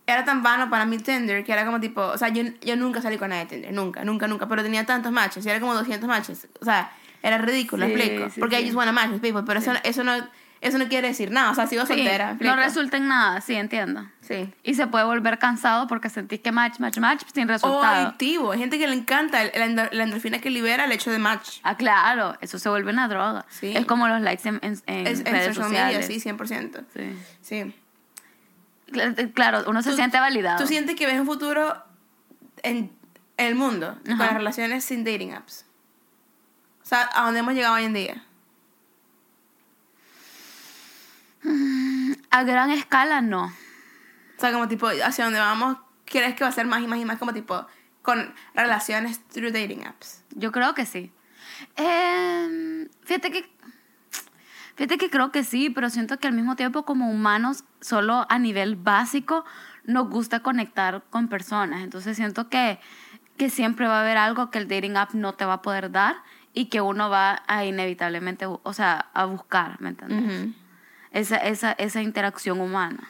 [0.08, 3.02] era tan vano para mí Tinder que era como tipo, o sea, yo, yo nunca
[3.02, 5.76] salí con nadie de Tinder, nunca, nunca, nunca, pero tenía tantos matches, y era como
[5.76, 6.92] 200 matches, o sea,
[7.22, 8.64] era ridículo, explico, porque sí.
[8.64, 10.14] I just wanna match people, pero eso, eso no
[10.60, 12.36] eso no quiere decir nada, o sea, sigo soltera.
[12.40, 14.10] No resulta en nada, sí, entiendo.
[14.22, 14.52] Sí.
[14.64, 17.82] Y se puede volver cansado porque sentís que match, match, match sin resultado.
[17.82, 21.60] O adictivo, hay gente que le encanta la endorfina que libera el hecho de match.
[21.64, 23.46] Ah, claro, eso se vuelve una droga.
[23.50, 23.72] Sí.
[23.76, 26.08] Es como los likes en, en, en es, redes sociales.
[26.08, 26.86] sí, 100%.
[26.94, 27.20] Sí.
[27.42, 27.76] Sí.
[29.34, 30.60] Claro, uno se siente validado.
[30.60, 31.84] ¿Tú sientes que ves un futuro
[32.64, 32.92] en
[33.38, 35.68] el mundo con las relaciones sin dating apps?
[36.88, 38.24] sea, a dónde hemos llegado hoy en día.
[42.32, 43.46] A gran escala, no.
[43.46, 47.00] O sea, como tipo, hacia dónde vamos, ¿crees que va a ser más y más
[47.00, 47.66] y más como tipo
[48.02, 50.24] con relaciones through dating apps?
[50.32, 51.12] Yo creo que sí.
[51.76, 53.57] Eh, fíjate que.
[54.78, 58.38] Fíjate que creo que sí, pero siento que al mismo tiempo, como humanos, solo a
[58.40, 59.44] nivel básico,
[59.86, 61.82] nos gusta conectar con personas.
[61.82, 62.80] Entonces siento que,
[63.38, 65.92] que siempre va a haber algo que el dating app no te va a poder
[65.92, 66.18] dar
[66.54, 70.54] y que uno va a inevitablemente, o sea, a buscar, ¿me entiendes?
[71.12, 73.10] esa, esa, esa interacción humana.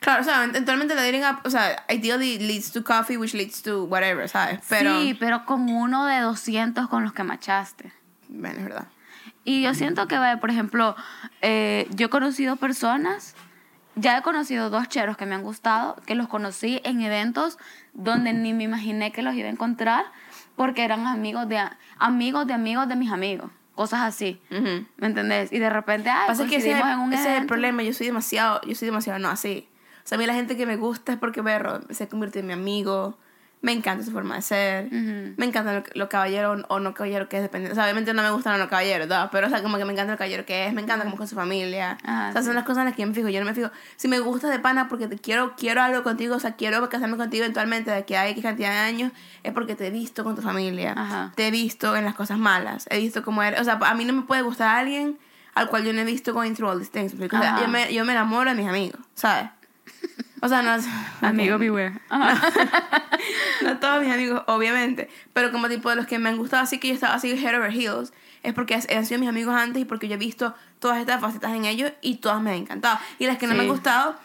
[0.00, 3.62] Claro, o sea, eventualmente la dating app, o sea, ideally leads to coffee, which leads
[3.62, 4.60] to whatever, ¿sabes?
[4.68, 7.92] Pero, Sí, pero con uno de 200 con los que machaste.
[8.28, 8.86] bueno, es verdad.
[9.50, 10.94] Y yo siento que, vaya, por ejemplo,
[11.42, 13.34] eh, yo he conocido personas,
[13.96, 17.58] ya he conocido dos cheros que me han gustado, que los conocí en eventos
[17.92, 20.04] donde ni me imaginé que los iba a encontrar,
[20.54, 21.60] porque eran amigos de,
[21.98, 24.40] amigos de amigos de mis amigos, cosas así.
[24.50, 25.52] ¿me entendés?
[25.52, 28.06] Y de repente, ay, Pasa que ese, en un ese es el problema, yo soy
[28.06, 29.68] demasiado, yo soy demasiado no así.
[30.04, 32.46] O sea, a mí la gente que me gusta es porque berro, se convierte en
[32.46, 33.18] mi amigo,
[33.62, 35.34] me encanta su forma de ser, Ujú.
[35.36, 37.72] me encanta lo, lo caballero o no caballero que es dependiente.
[37.72, 39.28] O sea, obviamente no me gustan los caballeros, ¿no?
[39.30, 41.28] pero o sea, como que me encanta el caballero que es, me encanta como con
[41.28, 41.98] su familia.
[42.04, 42.56] Ah, o sea, son sí.
[42.56, 43.28] las cosas en las que yo me fijo.
[43.28, 46.36] Yo no me fijo, si me gusta de pana porque te quiero, quiero algo contigo,
[46.36, 49.74] o sea, quiero casarme contigo eventualmente de que hay X cantidad de años, es porque
[49.76, 51.32] te he visto con tu familia, Ajá.
[51.36, 53.60] te he visto en las cosas malas, he visto cómo eres.
[53.60, 55.18] O sea, a mí no me puede gustar alguien
[55.54, 57.12] al cual yo no he visto going through all these things.
[57.12, 57.60] O sea, Ajá.
[57.60, 59.50] yo, me, yo me enamoro de mis amigos, ¿sabes?
[60.40, 60.86] O sea, no es...
[61.20, 61.60] Amigo ok.
[61.60, 61.92] beware.
[62.08, 62.50] Ajá.
[63.62, 65.10] No todos mis amigos, obviamente.
[65.34, 67.54] Pero como tipo de los que me han gustado así que yo estaba así head
[67.58, 68.12] over heels.
[68.42, 71.52] Es porque han sido mis amigos antes y porque yo he visto todas estas facetas
[71.52, 72.98] en ellos y todas me han encantado.
[73.18, 73.70] Y las que no me han Sí.
[73.70, 74.16] gustado,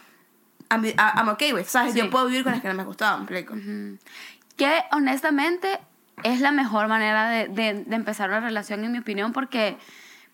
[0.70, 1.92] I'm, I'm okay with, ¿sabes?
[1.92, 1.98] Sí.
[1.98, 3.54] Yo puedo vivir con las que no me han gustado, me explico.
[4.56, 5.78] que honestamente
[6.22, 9.76] es la mejor manera de, de- de empezar una relación, en mi opinión, porque,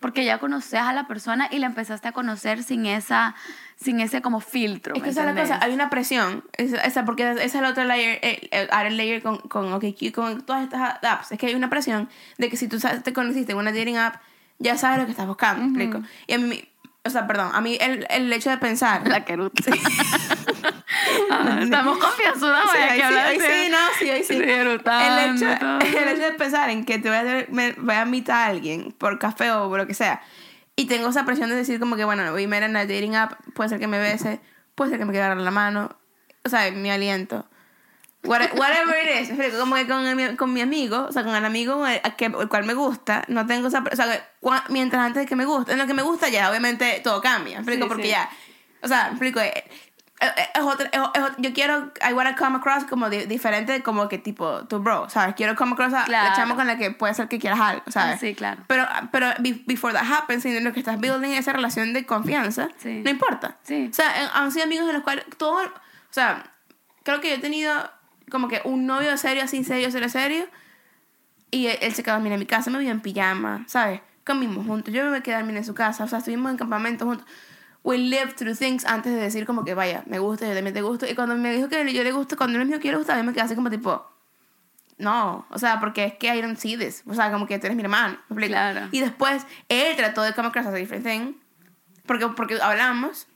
[0.03, 3.35] porque ya conoces a la persona y la empezaste a conocer sin esa
[3.83, 4.95] sin ese como filtro.
[4.95, 7.55] Es ¿me que esa es la cosa, hay una presión, esa, esa- porque esa es
[7.55, 11.39] la otra layer, el, el, el layer con, con OkCupid, con todas estas apps, es
[11.39, 14.17] que hay una presión de que si tú te conociste en una dating app,
[14.59, 16.07] ya sabes lo que estás buscando, ¿me explico?
[16.29, 16.63] Y a mí,
[17.05, 19.09] o sea, perdón, a mí el, el hecho de pensar...
[19.09, 19.63] La queruta.
[21.31, 24.35] Ah, Estamos confianzudas, Sí, hoy que sí, hablar hoy de- sí, no, sí, hoy sí.
[24.37, 25.47] Sí, el, hecho,
[25.99, 28.47] el hecho de pensar en que te voy a, hacer- me, voy a invitar a
[28.47, 30.23] alguien por café o por lo que sea,
[30.77, 33.17] y tengo esa presión de decir como que, bueno, voy a ir en la dating
[33.17, 34.41] app, puede ser que me bese,
[34.75, 35.97] puede ser que me quede la mano,
[36.45, 37.47] o sea, mi aliento.
[38.25, 41.45] What- Whatever it is, como que con, el- con mi amigo, o sea, con el
[41.45, 42.01] amigo con el,
[42.41, 45.35] el cual me gusta, no tengo esa, o sea, que cua- mientras antes de que
[45.35, 48.09] me gusta, en lo que me gusta ya, obviamente todo cambia, explico, Sí, porque sí.
[48.11, 48.31] ya,
[48.81, 49.65] o sea, explico, eh,
[50.55, 54.09] es otra- es- es otra- yo quiero, I wanna come across como di- diferente, como
[54.09, 55.35] que tipo tu bro, ¿sabes?
[55.35, 56.37] Quiero come across a la Claro.
[56.37, 58.21] chama con la que puede ser que quieras algo, ¿sabes?
[58.21, 58.63] Sí, claro.
[58.69, 62.69] Pero, pero be- before that happens, en lo que estás building esa relación de confianza,
[62.79, 63.03] Sí.
[63.05, 63.57] no importa.
[63.65, 63.89] Sí.
[63.91, 65.71] O sea, eh, han sido amigos en los cuales todos, o
[66.13, 66.45] sea,
[67.03, 67.73] creo que yo he tenido
[68.31, 70.47] como que un novio serio, así serio, serio, serio,
[71.51, 74.01] y él, él se quedó a dormir en mi casa, me vio en pijama, ¿sabes?
[74.25, 77.05] Comimos juntos, yo me quedé a dormir en su casa, o sea, estuvimos en campamento
[77.07, 77.27] juntos.
[77.85, 80.83] We lived through things antes de decir como que vaya, me gusta, yo también te
[80.83, 81.07] gusto.
[81.07, 82.99] Y cuando me dijo que yo le gusto, cuando él me dijo que yo le
[82.99, 84.09] gustaba, yo me quedé así como tipo,
[84.99, 87.03] no, o sea, porque es que I don't see this.
[87.09, 88.19] O sea, como que tú eres mi hermano.
[88.35, 88.89] Claro.
[88.93, 91.35] Y después él trató de come across as a different thing.
[92.07, 93.27] Porque, porque hablamos.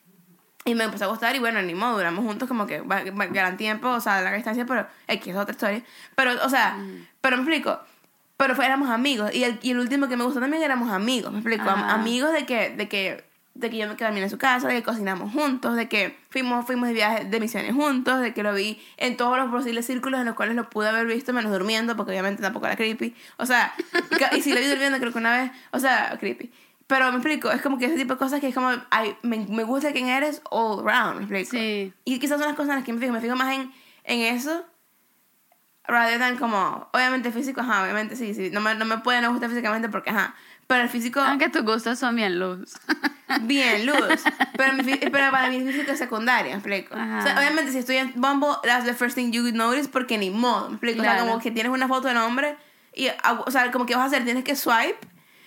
[0.64, 2.82] Y me empezó a gustar y bueno, ni modo, duramos juntos como que
[3.30, 5.82] gran tiempo, o sea, a larga distancia, pero X es otra historia.
[6.16, 6.76] Pero, o sea,
[7.20, 7.80] pero me explico.
[8.36, 9.32] Pero fue, éramos amigos.
[9.34, 11.68] Y el, y el último que me gustó también éramos amigos, me explico.
[11.70, 13.24] Am- amigos de que, de que,
[13.58, 16.18] de que yo me quedé dormir en su casa, de que cocinamos juntos, de que
[16.30, 19.86] fuimos, fuimos de viaje de misiones juntos, de que lo vi en todos los posibles
[19.86, 23.14] círculos en los cuales lo pude haber visto menos durmiendo, porque obviamente tampoco era creepy.
[23.38, 23.74] O sea,
[24.36, 26.52] y, si lo vi durmiendo creo que una vez, o sea, creepy.
[26.86, 29.38] Pero me explico, es como que ese tipo de cosas que es como, ay, me,
[29.48, 31.50] me gusta quién eres all around, me explico.
[31.50, 31.92] Sí.
[32.04, 33.72] Y quizás son las cosas en las que me fijo, me fijo más en,
[34.04, 34.64] en eso,
[35.88, 39.30] rather than como, obviamente físico, ajá, obviamente sí, sí, no me, no me puede no
[39.30, 40.34] gustar físicamente porque, ajá,
[40.66, 42.74] pero el físico, Aunque tus gustos son bien luz.
[43.42, 44.22] bien, luz,
[44.56, 46.94] pero, mi pero para mí es secundario, me explico.
[46.94, 50.18] O sea, obviamente si estoy en Bumble, that's the first thing you would notice porque
[50.18, 51.00] ni modo, me explico.
[51.00, 51.28] O sea, Claro.
[51.28, 52.56] como que tienes una foto del hombre
[52.94, 54.98] y, ah, o sea, como que vas a hacer, tienes que swipe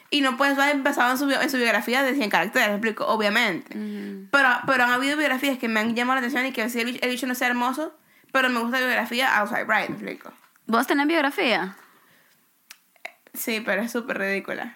[0.09, 3.05] y no puedes swipe basado en su, en su biografía de 100 caracteres, me explico,
[3.07, 3.75] obviamente.
[4.31, 6.99] Pero, pero han habido biografías que me han llamado la atención y que si el,
[7.01, 7.93] el bicho no sea hermoso,
[8.31, 10.31] pero me gusta la biografía, I'll swipe right, me explico.
[10.67, 11.75] ¿Vos tenés biografía?
[13.33, 14.75] Sí, pero es súper ridícula.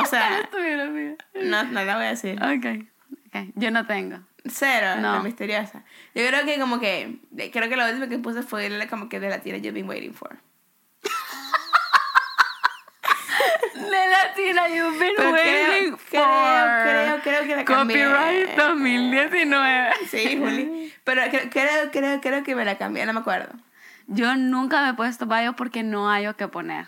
[0.00, 0.48] O sea,
[1.34, 2.38] no, no la voy a decir.
[2.42, 2.88] Ok.
[3.28, 3.50] Ok.
[3.54, 4.18] Yo no tengo.
[4.46, 5.14] Cero, No.
[5.14, 5.84] la misteriosa.
[6.14, 9.08] Yo creo que como que, de- creo que lo último que puse fue la- como
[9.08, 10.38] que de la tira You've been waiting for.
[13.74, 16.82] Latina, you've been Pero waiting creo, creo, for.
[16.82, 18.04] creo, creo que la cambié.
[18.04, 19.90] Copyright 2019.
[20.08, 20.94] Sí, Juli.
[21.04, 23.54] Pero creo, creo, creo, creo que me la cambié, no me acuerdo.
[24.06, 26.86] Yo nunca me he puesto bio porque no hay o que poner.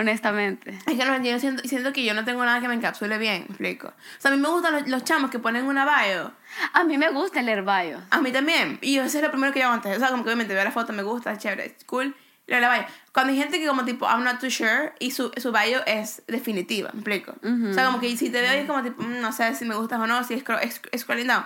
[0.00, 0.70] Honestamente.
[0.86, 3.44] Es que no, yo siento, siento que yo no tengo nada que me encapsule bien,
[3.48, 3.88] me explico.
[3.88, 6.32] O sea, a mí me gustan los, los chamos que ponen una bio.
[6.72, 8.02] A mí me gusta leer bios.
[8.10, 8.78] A mí también.
[8.80, 9.94] Y yo, eso es lo primero que yo antes.
[9.94, 12.14] O sea, como que obviamente veo la foto, me gusta, es chévere, es cool.
[12.46, 12.86] Y luego la bio.
[13.12, 16.22] Cuando hay gente que como tipo, I'm not too sure, y su, su bio es
[16.26, 17.34] definitiva, me explico.
[17.42, 19.66] O sea, como que si te veo y es como tipo, mm, no sé si
[19.66, 20.60] me gustas o no, si es scroll,
[20.96, 21.44] scrolling down.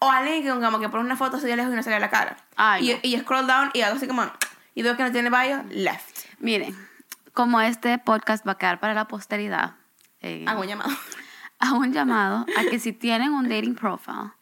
[0.00, 2.10] O alguien que como que pone una foto así de lejos y no sale la
[2.10, 2.36] cara.
[2.56, 3.00] Ay, y, no.
[3.02, 4.28] y scroll down y hago así como,
[4.74, 6.26] y veo que no tiene bio, left.
[6.40, 6.76] Miren,
[7.32, 9.76] como este podcast va a quedar para la posteridad,
[10.20, 10.90] eh, Hago un llamado.
[11.58, 14.32] hago un llamado a que si tienen un dating profile,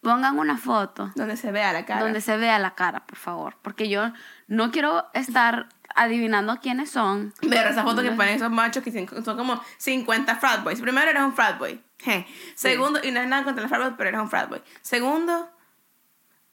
[0.00, 2.02] pongan una foto Donde se vea la cara.
[2.02, 3.56] donde se vea la cara, por favor.
[3.62, 4.12] Porque yo
[4.46, 7.34] no quiero estar adivinando quiénes son.
[7.40, 10.80] Pero esa foto que ponen esos machos que son como 50 frat boys.
[10.80, 11.82] Primero, eres un frat boy.
[11.98, 12.26] Je.
[12.54, 14.62] Segundo, y no es nada contra los frat boys, pero eres un frat boy.
[14.82, 15.50] Segundo,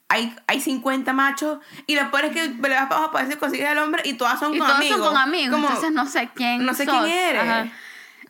[0.08, 1.58] hay, hay 50 machos.
[1.86, 4.14] Y peor es que le vas para abajo para ver si consigues al hombre y
[4.14, 4.98] todas son Y con todos amigos.
[4.98, 6.94] son con amigos, Como- entonces no sé quién no sé sos.
[7.04, 7.42] quién eres.
[7.42, 7.68] Ajá.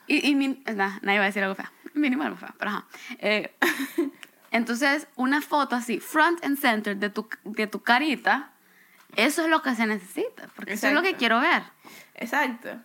[0.06, 1.70] Y, y mi- nah, nadie va a decir algo feo.
[1.94, 2.86] Mínimo algo feo, pero ajá.
[3.18, 3.54] Eh,
[4.50, 8.52] entonces, una foto así, front and center de tu, de tu carita,
[9.16, 11.62] eso es lo que se necesita, porque eso es lo que quiero ver.
[12.14, 12.78] Exacto.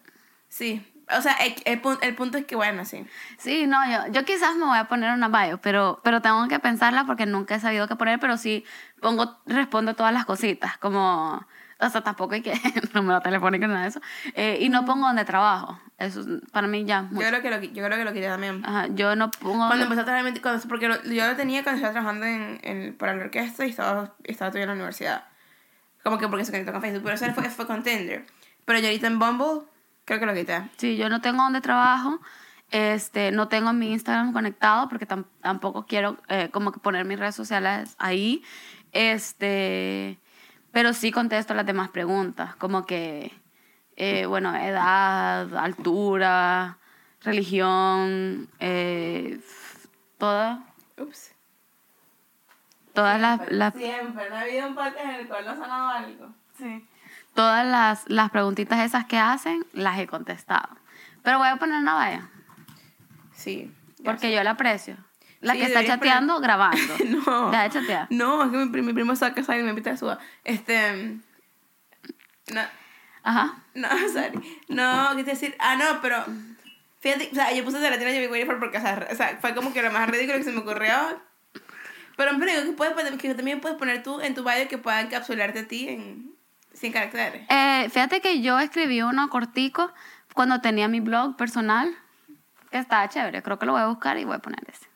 [0.47, 0.85] Sí.
[1.18, 3.05] O sea, el, el el punto es que, bueno, sí.
[3.38, 6.59] Sí, no, yo, yo quizás me voy a poner una bio, pero, pero tengo que
[6.59, 8.64] pensarla porque nunca he sabido qué poner, pero sí
[9.01, 11.45] pongo, respondo todas las cositas, como,
[11.80, 12.53] o sea, tampoco hay que,
[12.93, 14.01] número telefónico ni nada de eso,
[14.36, 17.28] eh, y no pongo donde trabajo, eso es- para mí ya, Yo mucho.
[17.28, 18.64] creo que lo, yo creo que lo quité también.
[18.66, 21.78] Ajá, yo no pongo, Cuando empecé a trabajar, cuando, porque lo- yo lo tenía cuando
[21.78, 25.24] estaba trabajando en, en, para la orquesta y estaba, estaba todavía en la universidad.
[26.03, 28.26] Como que porque se conectó con Facebook, pero eso fue, fue con Tinder.
[28.66, 29.62] Pero yo ahorita en Bumble,
[30.12, 30.70] creo que lo quité.
[30.78, 32.20] sí, yo no tengo donde trabajo,
[32.70, 37.18] este, no tengo mi Instagram conectado porque tam- tampoco quiero eh, como que poner mis
[37.20, 38.43] redes sociales ahí,
[38.91, 40.18] este,
[40.72, 43.32] pero sí contesto las demás preguntas, como que,
[43.95, 46.78] eh, bueno, edad, altura,
[47.22, 49.39] religión, eh,
[50.18, 50.64] toda,
[50.97, 51.32] Ups.
[52.93, 55.89] todas las, las- Siempre, no ha habido un podcast en el cual no ha sonado
[55.89, 56.28] algo.
[56.57, 56.86] sí.
[57.34, 60.69] Todas las, las preguntitas esas que hacen, las he contestado.
[61.23, 62.29] Pero voy a poner una valla,
[63.34, 63.71] Sí.
[64.03, 64.97] porque yo la aprecio.
[65.39, 66.93] La Sí, que está chateando, grabando.
[67.07, 67.49] No.
[67.51, 68.07] Deja de chatear.
[68.11, 70.15] No, es que mi, mi primo saca y me invita a su.
[70.43, 71.17] Este.
[72.53, 72.61] No,
[73.23, 73.55] Ajá.
[73.73, 74.61] no, sorry.
[74.67, 75.55] No, ¿qué te iba a decir?
[75.59, 76.23] Ah, no, pero.
[76.99, 79.55] Fíjate, o sea, yo puse de Latina y for porque, o sea, o sea, fue
[79.55, 80.93] como que lo más ridículo que se me ocurrió.
[82.15, 85.01] Pero, digo que, puedes, poner- que también puedes poner tú en tu bio que pueda
[85.01, 86.30] encapsularte a ti en
[86.74, 87.45] 100 caracteres.
[87.49, 89.91] Eh, fíjate que yo escribí uno cortico
[90.34, 91.93] cuando tenía mi blog personal,
[92.69, 93.43] que estaba chévere.
[93.43, 94.88] Creo que lo voy a buscar y voy a poner ese.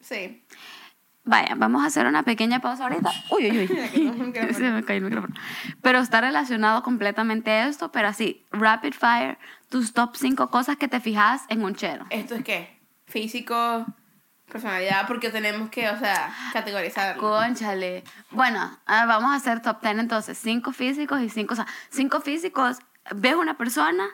[0.00, 0.44] Sí.
[1.24, 3.10] Vaya, vamos a hacer una pequeña pausa ahorita.
[3.30, 4.32] Uy, uy, uy.
[4.54, 5.34] Se me cayó el micrófono.
[5.82, 9.38] Pero está relacionado completamente a esto, pero así, rapid fire,
[9.68, 12.06] tus top 5 cosas que te fijas en un chero.
[12.10, 12.80] ¿Esto es qué?
[13.06, 13.86] Físico,
[14.50, 17.20] personalidad, porque tenemos que, o sea, categorizarlo.
[17.20, 18.04] Conchale.
[18.30, 20.38] Bueno, ah, vamos a hacer top 10 entonces.
[20.38, 22.78] 5 físicos y 5, o sea, 5 físicos.
[23.14, 24.06] Ves una persona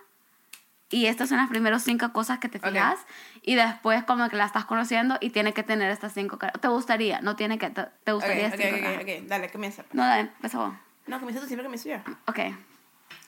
[0.88, 2.98] y estas son las primeras 5 cosas que te fijas.
[3.42, 7.20] Y después como que la estás conociendo y tiene que tener estas 5 ¿Te gustaría?
[7.20, 9.84] No tiene que, te, te gustaría ok, este ok, cinco ok, ok, dale, comienza.
[9.92, 10.74] No, dale, empieza vos.
[11.06, 11.98] No, comienza tú siempre comienzo yo.
[12.26, 12.38] Ok.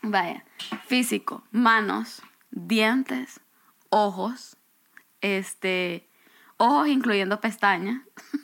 [0.03, 0.45] Vaya.
[0.87, 1.45] Físico.
[1.51, 3.41] Manos, dientes,
[3.91, 4.57] ojos,
[5.21, 6.08] este,
[6.59, 8.01] ojos incluyendo pestañas.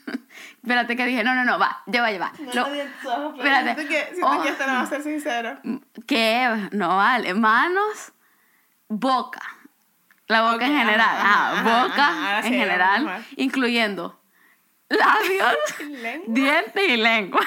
[0.63, 2.33] Espérate que dije, no, no, no, va, lleva, lleva.
[2.55, 3.75] Lo- espérate.
[3.75, 4.43] Siento que, siento Oh.
[4.43, 5.59] que esto no va a ser sincero.
[6.07, 6.69] ¿Qué?
[6.73, 7.35] No vale.
[7.35, 8.13] Manos,
[8.89, 9.41] boca.
[10.27, 11.01] La boca en general.
[11.01, 14.19] ajá, ajá, boca ajá, en sí, general, incluyendo
[14.89, 15.55] labios,
[16.27, 17.41] dientes y lengua.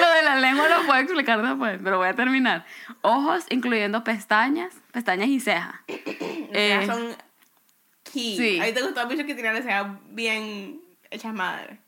[0.00, 2.64] Lo de la lengua lo puedo explicar después, pero voy a terminar.
[3.02, 5.74] Ojos, incluyendo pestañas, pestañas y cejas.
[5.88, 7.16] Eh, son
[8.12, 8.36] key.
[8.36, 8.60] sí.
[8.60, 10.80] A mí te gustó mucho que tenían las cejas bien
[11.10, 11.78] hechas madre.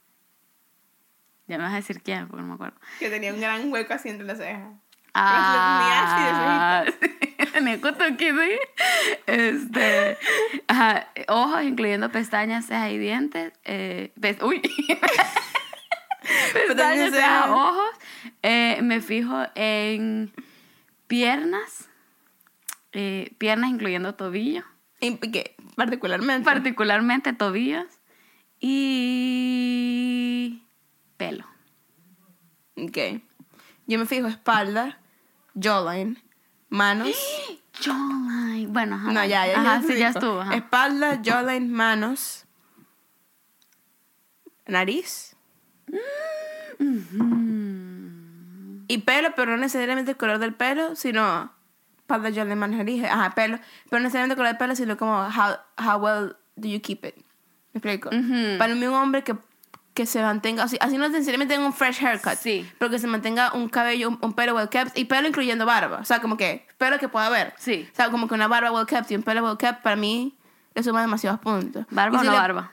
[1.47, 2.77] ya me vas a decir quién, porque no me acuerdo.
[2.99, 4.73] Que tenía un gran hueco así entre las cejas.
[5.15, 6.85] Ah,
[7.63, 8.59] me gustó que sí.
[9.27, 10.17] Este,
[10.69, 13.53] ajá, ojos, incluyendo pestañas, cejas y dientes.
[13.65, 14.63] Eh, pes- uy.
[16.53, 17.91] pestañas, cejas, ojos.
[18.43, 20.33] Eh, me fijo en
[21.07, 21.89] piernas.
[22.93, 24.65] eh, piernas incluyendo tobillos.
[25.01, 26.45] Y que, particularmente.
[26.45, 27.87] Particularmente tobillos.
[28.61, 30.63] Y
[31.17, 31.45] pelo.
[32.77, 32.99] ok.
[33.87, 34.99] Yo me fijo espalda,
[35.61, 36.23] jawline,
[36.69, 37.11] manos.
[37.81, 38.71] Jawline.
[38.73, 39.13] Bueno, ajá.
[39.13, 40.41] No, ya, ya, Ajá, ya, sí, ya estuvo.
[40.43, 40.55] ajá.
[40.55, 42.45] Espalda, jawline, manos,
[44.67, 45.35] nariz.
[48.89, 51.53] Y pelo, pero no necesariamente el color del pelo, sino
[52.21, 53.05] jawline, manos, nariz.
[53.05, 53.59] Ajá, pelo.
[53.89, 57.15] Pero no necesariamente color del pelo, sino como how, how well do you keep it.
[57.73, 58.09] ¿Me explico?
[58.11, 58.59] Ujú.
[58.59, 59.35] Para mí un hombre que,
[59.95, 62.71] que se mantenga, así, así no necesariamente tenga un fresh haircut, Sí.
[62.79, 65.99] pero que se mantenga un cabello, un, un pelo well kept, y pelo incluyendo barba.
[65.99, 67.55] O sea, como que pelo que pueda haber.
[67.59, 67.89] Sí.
[67.93, 70.37] O sea, como que una barba well kept y un pelo well kept, para mí,
[70.75, 71.87] le suma demasiados puntos.
[71.91, 72.73] ¿Barba Y o si no le- barba?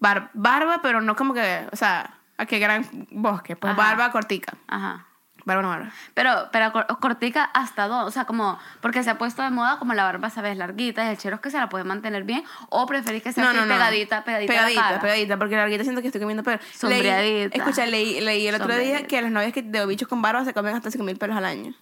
[0.00, 3.56] bar- barba, pero no como que, o sea, a qué gran bosque.
[3.56, 3.82] Pues Ajá.
[3.82, 4.54] barba cortica.
[4.68, 5.06] Ajá.
[5.48, 5.90] Barba no barba.
[6.14, 9.78] Pero, pero cor- cortica hasta dos, o sea, como, porque se ha puesto de moda
[9.80, 12.44] como la barba, sabes, larguita, y el chero es que se la puede mantener bien,
[12.68, 13.74] o preferís que sea No, así no, no.
[13.74, 15.00] pegadita, pegadita, a la Pegadita, cara?
[15.00, 16.42] pegadita, porque larguita siento que estoy comiendo.
[16.48, 17.56] Leí, Sombreadita.
[17.56, 20.54] escucha, leí, leí el otro día que las novias que de bichos con barba se
[20.54, 21.74] comen hasta 5 mil pelos al año.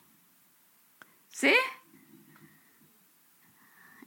[1.28, 1.52] ¿Sí?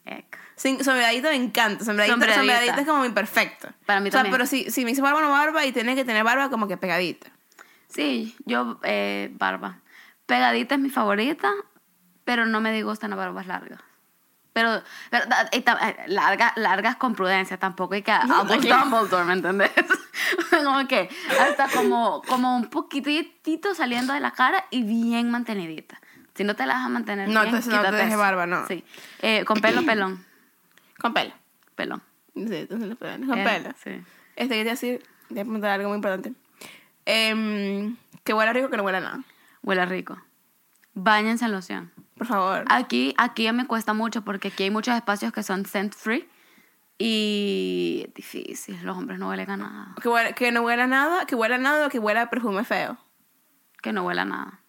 [0.05, 0.37] Ec.
[0.55, 1.85] Sin, sombreadita me encanta.
[1.85, 2.39] Sombreadita, Sombreadita.
[2.39, 3.69] sombreadita es como mi perfecto.
[3.85, 4.31] Para mí o sea, también.
[4.33, 6.77] pero si, si me hice barba no barba y tenés que tener barba como que
[6.77, 7.27] pegadita.
[7.89, 9.79] Sí, yo, eh, barba.
[10.25, 11.51] Pegadita es mi favorita,
[12.23, 13.81] pero no me disgustan las barbas largas.
[14.53, 14.77] Pero,
[15.51, 15.65] y eh,
[16.07, 19.71] larga- largas con prudencia, tampoco hay que Dumbledore, ¿me entendés?
[20.63, 21.09] como que
[21.39, 25.99] hasta como, como un poquitito saliendo de la cara y bien mantenidita.
[26.35, 28.65] Si no te la vas a mantener No, bien, entonces no te dejes barba, no.
[28.67, 28.83] Sí.
[29.21, 30.23] Eh, con pelo, pelón.
[30.99, 31.33] Con pelo.
[31.75, 32.01] Pelón.
[32.35, 33.71] Sí, entonces los pelos, con Eh, pelo.
[33.83, 34.01] Sí.
[34.35, 36.33] Este quería decir, voy a apuntar algo muy importante.
[37.11, 39.23] Em, que huela rico, que no huela nada.
[39.63, 40.17] Huele rico.
[40.93, 41.91] Báñense en loción.
[42.17, 42.65] Por favor.
[42.69, 46.29] Aquí, aquí me cuesta mucho porque aquí hay muchos espacios que son scent free
[46.97, 51.33] y difícil, los hombres no huelen a nada, Que, huela- que no huela nada, que
[51.35, 52.97] huela nada o que huela a perfume feo.
[53.81, 54.59] que no huela nada.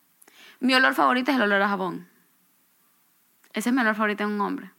[0.61, 2.09] Mi olor favorito es el olor a jabón.
[3.53, 4.71] Ese es mi olor favorito en un hombre.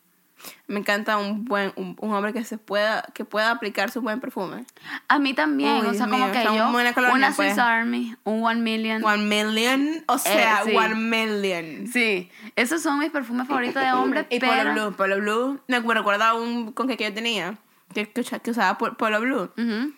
[0.68, 4.20] Me encanta un buen un, un hombre que se pueda que pueda aplicar su buen
[4.20, 4.66] perfume.
[5.08, 7.50] A mí también, Uy, o sea, Dios como mío, que yo, buena colonia, una pues.
[7.54, 9.04] Swiss Army, un One Million.
[9.04, 10.76] One million, o sea, Eh, sí.
[10.76, 11.88] one million.
[11.88, 14.52] Sí, esos son mis perfumes favoritos de hombre, Y pero...
[14.54, 17.58] Polo Blue, Polo Blue, me recuerda un con que, que yo tenía,
[17.94, 19.52] que, que, que usaba Pol- Polo Blue.
[19.58, 19.94] Ujú,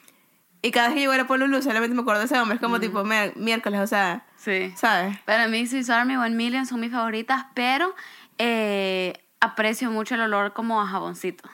[0.64, 2.56] Y cada vez que yo era Polo Blue, solamente me acuerdo de ese hombre.
[2.56, 4.74] Es como tipo mier- miércoles, o sea, Sí.
[4.76, 5.18] ¿sabes?
[5.26, 7.94] Para mí, Swiss Army One Million son mis favoritas, pero
[8.40, 11.50] eh, aprecio mucho el olor como a jaboncito.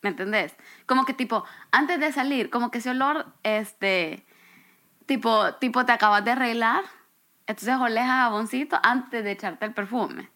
[0.00, 0.54] ¿Me entendés?
[0.86, 4.24] Como que tipo, antes de salir, como que ese olor, este,
[5.06, 6.84] tipo, tipo te acabas de arreglar,
[7.46, 10.30] entonces oles a jaboncito antes de echarte el perfume.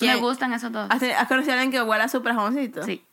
[0.00, 0.88] Me gustan esos dos.
[0.90, 2.82] ¿Has, conocido a alguien que huela súper jaboncito?
[2.82, 3.04] Sí.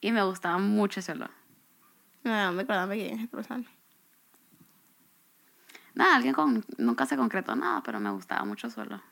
[0.00, 1.30] Y me gustaba mucho ese olor.
[2.24, 3.64] No, recuérdame quién es esta persona.
[5.94, 9.02] Nada, alguien con, nunca se concretó nada, pero me gustaba mucho su olor.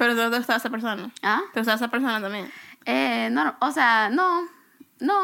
[0.00, 1.10] Pero ¿dónde estaba esa persona?
[1.22, 1.42] ¿Ah?
[1.52, 2.50] ¿Te gustaba esa persona también?
[2.86, 4.48] Eh, no, o sea, no,
[4.98, 5.14] no.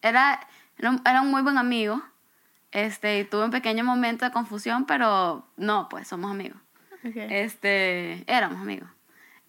[0.00, 0.38] Era,
[0.78, 2.00] era un- muy buen amigo.
[2.70, 6.56] Este, y tuve un pequeño momento de confusión, pero no, pues somos amigos.
[7.04, 7.16] Ok.
[7.16, 8.88] Este, éramos amigos.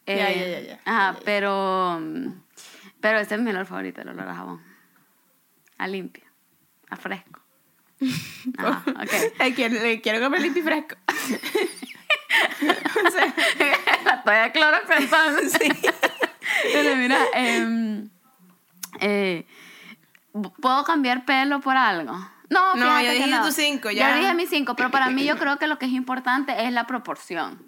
[0.07, 0.80] Ya, Eh, ya, ya, ya.
[0.86, 1.24] Ajá, Ya, ya.
[1.24, 2.01] pero,
[2.99, 4.61] pero este es mi olor favorito, el olor a jabón.
[5.78, 6.24] A limpio,
[6.89, 7.39] a fresco.
[8.57, 9.11] Ajá, ok.
[9.39, 10.95] Ay, quiero, quiero comer limpio y fresco.
[13.07, 13.34] o sea,
[14.05, 15.41] La toalla de cloro pensando.
[15.49, 15.69] sí.
[16.73, 18.09] Pero mira, em,
[18.99, 19.45] eh,
[20.61, 22.13] ¿puedo cambiar pelo por algo?
[22.49, 23.45] No, No, ya que dijiste no.
[23.45, 24.15] tus cinco, ya.
[24.15, 26.86] dije mis cinco, pero para mí yo creo que lo que es importante es la
[26.86, 27.65] proporción.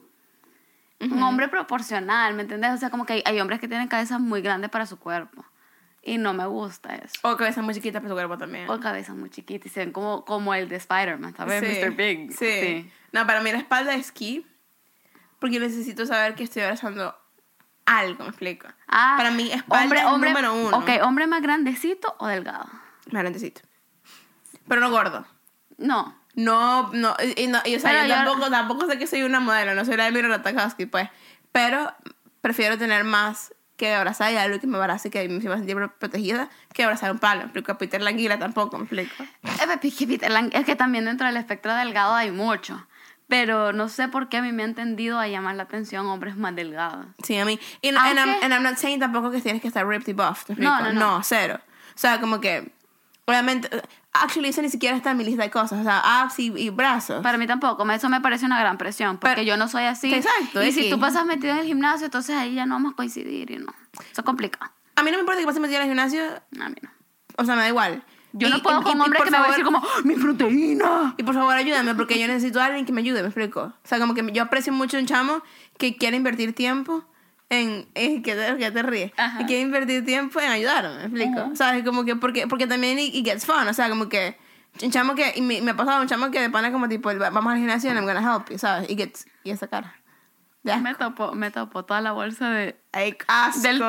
[1.00, 2.72] Un hombre proporcional, ¿me entiendes?
[2.72, 5.44] O sea, como que hay, hay hombres que tienen cabezas muy grandes para su cuerpo.
[6.02, 7.16] Y no me gusta eso.
[7.24, 8.70] O cabeza muy chiquita para su cuerpo también.
[8.70, 11.64] O cabezas muy chiquitas y se ven como, como el de Spider-Man, ¿sabes?
[11.64, 11.92] Sí, Mr.
[11.96, 12.32] Big.
[12.32, 12.92] Sí.
[13.12, 14.46] No, para mí la espalda es key.
[15.40, 17.16] Porque necesito saber que estoy abrazando
[17.86, 18.68] algo, me explico.
[18.88, 20.78] Ah, para mí, espalda es número uno.
[20.78, 22.66] Ok, hombre más grandecito o delgado.
[23.12, 23.62] Me grandecito.
[24.68, 25.26] Pero no gordo.
[25.78, 26.16] No.
[26.36, 29.40] No, no, y, no, y, o sea, yo, yo- tampoco, tampoco sé que soy una
[29.40, 31.08] modelo, no soy la de Mira Ratajkowski, pues.
[31.54, 31.94] Pero
[32.42, 35.78] prefiero tener más que abrazar y algo que me abrace, que me va a sentir
[35.98, 37.40] protegida, que abrazar un palo.
[37.42, 39.14] Me explico, a Peter Languila tampoco, me explico.
[39.44, 42.86] Eh, que Peter Lang- Es que también dentro del espectro delgado hay mucho.
[43.28, 46.38] Pero no sé por qué a mí me ha entendido a llamar la atención hombres
[46.38, 47.08] más delgados.
[47.24, 47.60] Sí, a mí.
[47.82, 50.08] Y no, and, I'm, Aunque- and I'm not saying tampoco que tienes que estar ripped
[50.10, 50.94] y buffed, ¿me No, explico?
[51.00, 51.24] no, no.
[51.24, 51.60] cero.
[51.96, 52.72] O sea, como que,
[53.26, 53.68] obviamente,
[54.14, 55.80] actually eso ni siquiera está en mi lista de cosas.
[55.80, 57.24] O sea, abs y, y brazos.
[57.24, 60.14] Para mí tampoco, eso me parece una gran presión, porque Pero- yo no soy así.
[60.14, 62.96] Exacto, Y si tú pasas metido en el gimnasio, entonces ahí ya no vamos a
[62.96, 63.74] coincidir y no.
[64.12, 64.72] Eso es complicado.
[64.98, 66.24] A mí no me importa que pases metida al gimnasio,
[66.62, 66.90] A mí no.
[67.38, 68.04] o sea, me da igual.
[68.38, 69.64] Yo Y- no puedo y- con y- y hombres por que me van a decir
[69.66, 71.16] como, "¡Ah, mi proteína.
[71.18, 73.62] Y por favor ayúdame, porque yo necesito a alguien que me ayude, me explico.
[73.62, 75.42] O sea, como que yo aprecio mucho un chamo
[75.78, 77.04] que quiere invertir tiempo
[77.50, 79.12] en, en que, te, que te ríes.
[79.18, 79.42] Ajá.
[79.42, 81.46] Y quiere invertir tiempo en ayudarme, ¿me explico?
[81.46, 81.56] Ujú.
[81.56, 81.84] ¿Sabes?
[81.86, 84.38] Como que, porque, porque también it gets fun, o sea, como que
[84.84, 87.10] un chamo que, y me, me ha pasado un chamo que de pana como tipo,
[87.18, 88.90] vamos al gimnasio and I'm gonna help you, ¿sabes?
[88.90, 89.96] Y gets, y esa cara.
[90.66, 90.78] Ya.
[90.78, 92.76] Me topó, me topó toda la bolsa de...
[92.92, 93.62] Ay, asco.
[93.62, 93.80] Del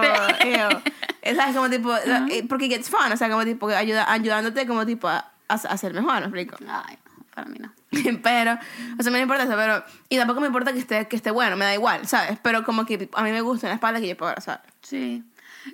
[0.42, 0.92] té.
[1.22, 5.08] es como tipo, eh, porque gets fun, o sea, como tipo, ayuda, ayudándote como tipo
[5.08, 6.56] a, a, a ser mejor, ¿me explico?
[6.68, 6.98] Ay,
[7.34, 7.72] para mí no.
[8.22, 8.58] pero,
[8.98, 11.56] o sea, me importa eso, pero, y tampoco me importa que esté, que esté bueno,
[11.56, 12.38] me da igual, ¿sabes?
[12.42, 14.62] Pero como que a mí me gusta en la espalda que yo puedo abrazar.
[14.82, 15.24] Sí.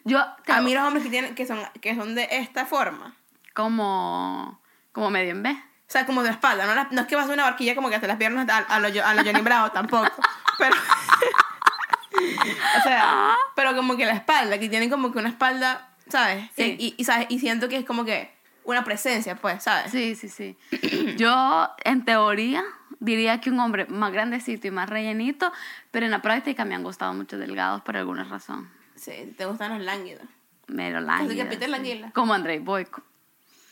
[0.04, 3.16] Yo te A mí los hombres que tienen, que son, que son de esta forma,
[3.54, 4.60] como,
[4.92, 5.62] como medio en B.
[5.92, 7.96] o sea, como de espalda, no, no es que vas a una barquilla como que
[7.96, 10.10] hasta las piernas a, a lo, a lo Johnny Bravo tampoco,
[10.56, 10.74] pero,
[12.78, 16.48] o sea, pero como que la espalda, que tienen como que una espalda, ¿sabes?
[16.56, 16.76] Sí.
[16.78, 17.26] Y, y, ¿sabes?
[17.28, 18.32] y siento que es como que
[18.64, 19.92] una presencia, pues, ¿sabes?
[19.92, 20.56] Sí, sí, sí.
[21.18, 22.64] Yo, en teoría,
[22.98, 25.52] diría que un hombre más grandecito y más rellenito,
[25.90, 28.70] pero en la práctica me han gustado mucho delgados por alguna razón.
[28.94, 30.24] Sí, te gustan los lánguidos.
[30.68, 32.04] Mero Así que lánguidos, Peter sí.
[32.14, 33.02] Como Andrei Boyko.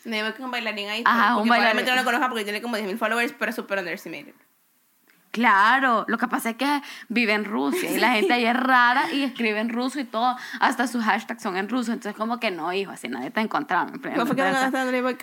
[0.05, 1.03] Me veo que un bailarín ahí.
[1.05, 1.83] Ajá, un bailarín.
[1.83, 4.33] probablemente no lo conozca porque tiene como 10.000 followers, pero es súper underestimated.
[5.31, 9.13] Claro, lo que pasa es que vive en Rusia y la gente ahí es rara
[9.13, 12.51] y escribe en ruso y todo, hasta sus hashtags son en ruso, entonces como que
[12.51, 13.91] no, hijo, así nadie te encontraba.
[13.91, 14.49] ¿Cómo fue que no?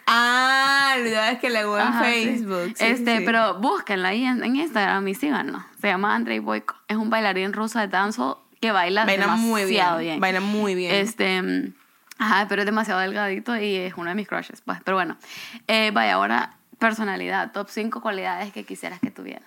[0.07, 2.25] Ah, la es que le en Ajá, sí.
[2.25, 2.73] Facebook.
[2.75, 5.63] sí, este, sí, pero búsquenlo ahí en, en Instagram y síganlo.
[5.79, 6.75] Se llama Andrei Boyko.
[6.89, 9.69] Es un bailarín ruso de dancehall que baila, Baila muy bien.
[9.69, 10.21] demasiado bien.
[10.21, 10.95] Baila muy bien.
[10.95, 11.73] Este,
[12.19, 14.61] ajá, pero es demasiado delgadito y es uno de mis crushes.
[14.61, 15.17] Pues, pero bueno,
[15.67, 19.47] eh, vaya, ahora personalidad, top 5 cualidades que quisieras que tuviera.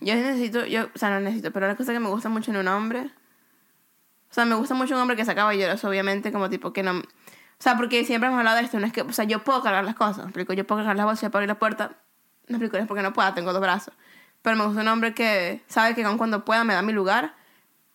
[0.00, 2.58] Yo necesito, yo, o sea, no necesito, pero una cosa que me gusta mucho en
[2.58, 3.10] un hombre.
[4.30, 6.92] O sea, me gusta mucho un hombre que sea caballeroso, obviamente, como tipo que no.
[6.98, 9.62] O sea, porque siempre hemos hablado de esto, no es que, o sea, yo puedo
[9.62, 11.98] cargar las cosas, me explico, yo puedo cargar las bolsas, yo puedo abrir la puerta,
[12.46, 13.92] me explico, no es porque no pueda, tengo dos brazos.
[14.40, 17.34] Pero me gusta un hombre que sabe que aun cuando pueda me da mi lugar,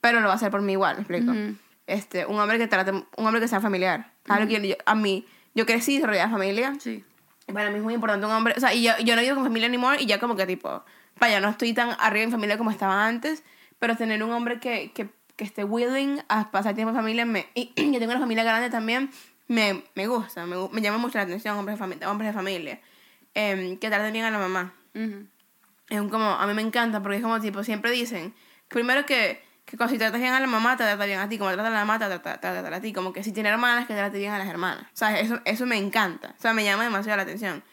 [0.01, 1.31] pero lo va a hacer por mí igual, me explico.
[1.31, 1.55] Ujú.
[1.87, 4.11] Este, un hombre que trate, un hombre que sea familiar.
[4.27, 7.03] Algo que yo- a mí, yo crecí rodeada de familia, Sí.
[7.53, 8.55] Para mí es muy importante un hombre.
[8.57, 10.83] O sea, y yo, yo no vivo con familia anymore y ya como que tipo,
[11.19, 13.43] vaya, no estoy tan arriba en familia como estaba antes,
[13.77, 17.45] pero tener un hombre que, que, que esté willing a pasar tiempo en familia me,
[17.53, 19.11] y que tengo una familia grande también,
[19.47, 22.79] me, me gusta, me, me llama mucho la atención hombres de, fami- hombres de familia.
[23.35, 24.73] Em, que traten bien a la mamá.
[24.95, 25.27] Ujú.
[25.89, 28.33] Es un como, a mí me encanta porque es como tipo, siempre dicen,
[28.69, 29.39] primero que,
[29.75, 31.67] que cuando si tratas bien a la mamá, te trata bien a ti, como trata
[31.67, 33.93] a la mamá, te trata, te trata a ti, como que si tiene hermanas, que
[33.93, 34.83] trate bien a las hermanas.
[34.85, 37.63] O sea, eso, eso me encanta, o sea, me llama demasiado la atención.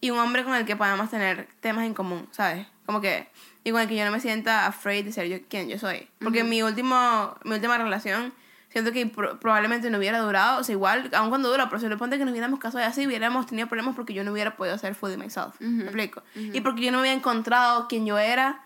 [0.00, 2.66] Y un hombre con el que podamos tener temas en común, ¿sabes?
[2.86, 3.28] Como que,
[3.64, 6.08] y con el que yo no me sienta afraid de ser yo quien yo soy.
[6.20, 8.32] Porque mi, último, mi última relación,
[8.70, 11.96] siento que pro- probablemente no hubiera durado, o sea, igual, aun cuando dura, pero le
[11.96, 14.78] ponte que nos hubiéramos casado y así, hubiéramos tenido problemas porque yo no hubiera podido
[14.78, 15.60] ser fully myself.
[15.60, 16.22] ¿Me explico?
[16.54, 18.60] Y porque yo no me había encontrado quien yo era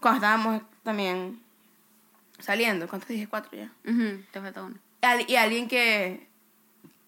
[0.00, 1.40] cuando estábamos también
[2.42, 2.88] saliendo.
[2.88, 3.26] ¿Cuántos dije?
[3.28, 3.70] Cuatro ya.
[3.88, 4.76] Ujú, Te falta uno.
[5.02, 6.26] Al- y alguien que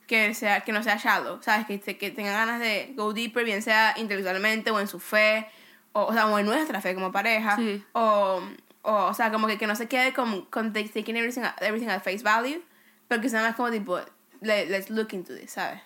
[0.07, 1.67] que sea que no sea shallow, ¿sabes?
[1.67, 5.49] Que, que tenga ganas de go deeper, bien sea intelectualmente o en su fe,
[5.93, 7.83] o, o sea, o en nuestra fe como pareja, Sí.
[7.93, 8.43] o,
[8.83, 11.89] o, o sea, como que, que no se quede con, con taking everything, at- everything
[11.89, 12.63] at face value,
[13.09, 13.99] pero que sea más como tipo,
[14.43, 15.81] "Let- let's look into this, ¿sabes?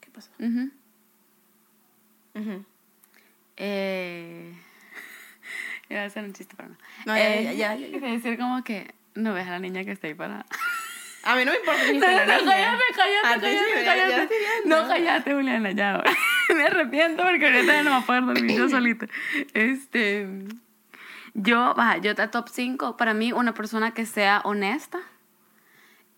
[0.00, 0.30] ¿Qué pasó?
[0.38, 0.70] Ujú.
[2.34, 2.64] Ujú.
[3.56, 4.54] Eh...
[5.90, 6.76] Iba a hacer un chiste, pero no.
[7.06, 8.06] No, ya, Eh, ya, ya, ya, ya.
[8.08, 10.44] decir como que no ves a la niña que está ahí para...
[11.24, 14.34] A mí no me importa que No, no, la cállate, cállate, cállate, cállate.
[14.66, 15.94] No, cállate, Juliana, ya.
[15.96, 16.12] ahora.
[16.54, 19.06] Me arrepiento porque ahorita ya no a poder dormir yo solita.
[19.54, 20.28] Este...
[21.34, 24.98] Yo, baja, yo te top 5, para mí una persona que sea honesta.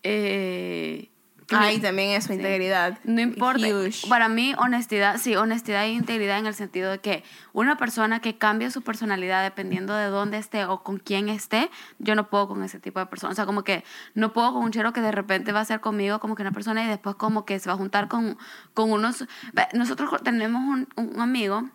[0.03, 1.10] Eh,
[1.51, 2.97] Ay, también eso, integridad.
[3.03, 3.67] no importa.
[3.67, 4.07] Huge.
[4.07, 7.23] Para mí, honestidad, sí, honestidad e integridad en el sentido de que
[7.53, 12.15] una persona que cambie su personalidad dependiendo de dónde esté o con quién esté, yo
[12.15, 13.31] no puedo con ese tipo de persona.
[13.31, 13.83] O sea, como que
[14.13, 16.51] no puedo con un chero que de repente va a ser conmigo como que una
[16.51, 18.37] persona y después como que se va a juntar con,
[18.73, 19.25] con unos...
[19.73, 21.69] Nosotros tenemos un, un amigo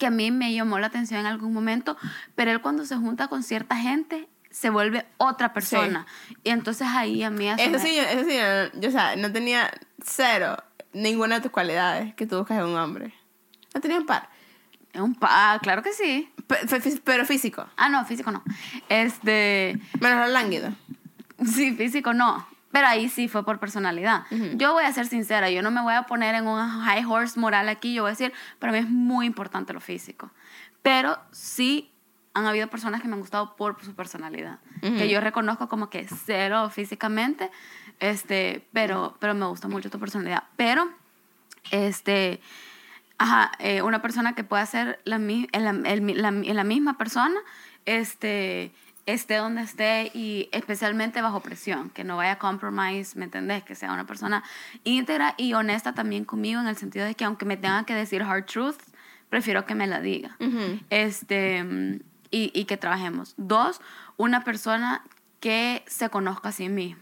[0.00, 1.96] que a mí me llamó la atención en algún momento,
[2.34, 6.06] pero él cuando se junta con cierta gente se vuelve otra persona.
[6.44, 9.32] Y entonces ahí a mí eso sí, yo- eso sí, yo, yo, o sea, no
[9.32, 9.70] tenía
[10.04, 10.56] cero
[10.92, 13.14] ninguna de tus cualidades que tú buscas en un hombre.
[13.74, 14.28] No tenía un par.
[14.94, 16.28] Un pa, ah, claro que sí.
[16.48, 17.64] Pe- fe- fí- Pero físico.
[17.76, 18.42] Ah, no, físico no.
[18.88, 20.70] Este, Menos lánguido.
[21.46, 22.46] sí, físico no.
[22.72, 24.24] Pero ahí sí fue por personalidad.
[24.54, 27.38] Yo voy a ser sincera, yo no me voy a poner en un high horse
[27.38, 30.30] moral aquí, yo voy a decir, para mí es muy importante lo físico.
[30.82, 31.90] Pero sí
[32.34, 34.58] han habido personas que me han gustado por su personalidad,
[34.98, 37.50] que yo reconozco como que cero físicamente,
[37.98, 40.44] este, pero, pero me gusta mucho tu personalidad.
[40.56, 40.88] Pero,
[41.70, 42.40] este,
[43.18, 46.64] ajá, eh, una persona que pueda ser la, mi- en la, el mi- la- la
[46.64, 47.38] misma persona,
[47.84, 48.72] este,
[49.06, 53.64] esté donde esté y especialmente bajo presión, que no vaya a compromise, ¿me entendés?
[53.64, 54.44] Que sea una persona
[54.84, 58.22] íntegra y honesta también conmigo en el sentido de que aunque me tenga que decir
[58.22, 58.76] hard truth,
[59.28, 60.36] prefiero que me la diga.
[60.90, 62.00] Este,
[62.30, 63.34] y, y que trabajemos.
[63.36, 63.80] Dos,
[64.16, 65.02] una persona
[65.40, 67.00] que se conozca a sí mismo.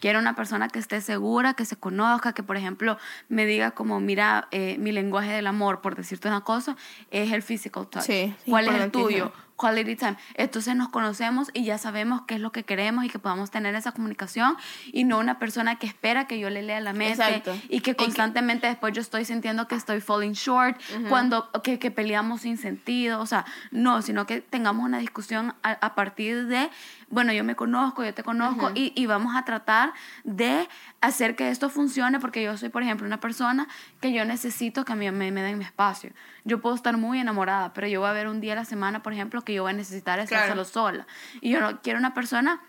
[0.00, 2.98] Quiero una persona que esté segura, que se conozca, que por ejemplo
[3.28, 6.76] me diga como, mira, eh, mi lenguaje del amor, por decirte una cosa,
[7.10, 8.04] es el physical touch.
[8.04, 9.30] Sí, ¿Cuál es el tuyo?
[9.56, 10.16] Quality time.
[10.34, 13.74] Entonces nos conocemos y ya sabemos qué es lo que queremos y que podamos tener
[13.74, 14.56] esa comunicación
[14.92, 17.54] y no una persona que espera que yo le lea la mente Exacto.
[17.68, 20.78] y que Y que- constantemente después yo estoy sintiendo que estoy falling short,
[21.08, 25.70] cuando que, que peleamos sin sentido, o sea, no, sino que tengamos una discusión a,
[25.72, 26.70] a partir de,
[27.08, 29.92] bueno, yo me conozco, yo te conozco y, y vamos a tratar
[30.24, 30.68] de
[31.00, 33.68] hacer que esto funcione porque yo soy, por ejemplo, una persona
[34.00, 36.10] que yo necesito que a mí me, me den mi espacio.
[36.44, 39.02] Yo puedo estar muy enamorada, pero yo voy a ver un día a la semana,
[39.02, 40.52] por ejemplo, que yo voy a necesitar estar Claro.
[40.52, 41.06] solo sola.
[41.40, 42.60] Y yo no quiero una persona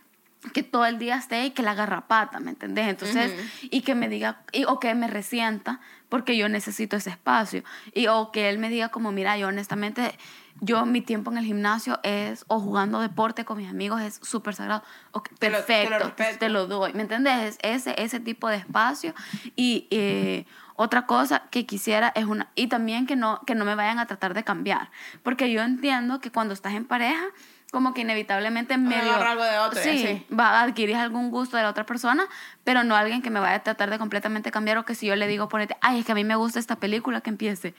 [0.53, 2.87] que todo el día esté y que la garrapata, ¿me entendés?
[2.87, 7.63] Entonces, y que me diga, y, o que me resienta porque yo necesito ese espacio.
[7.93, 10.17] Y, o que él me diga como, mira, yo honestamente,
[10.61, 14.53] yo mi tiempo en el gimnasio es, o jugando deporte con mis amigos es súper
[14.55, 14.83] sagrado.
[15.11, 17.57] Ok, Te lo- te lo perfecto, te lo doy, ¿me entendés?
[17.61, 19.13] Ese, ese tipo de espacio.
[19.55, 20.45] Y eh,
[20.77, 24.05] otra cosa que quisiera es una, y también que no, que no me vayan a
[24.05, 24.89] tratar de cambiar.
[25.23, 27.25] Porque yo entiendo que cuando estás en pareja,
[27.71, 29.11] como que inevitablemente medio...
[29.11, 30.25] agarra algo de otro sí, así.
[30.33, 32.25] va a adquirir algún gusto de la otra persona,
[32.63, 35.15] pero no alguien que me vaya a tratar de completamente cambiar o que si yo
[35.15, 37.73] le digo, ponete, ay, es que a mí me gusta esta película, que empiece,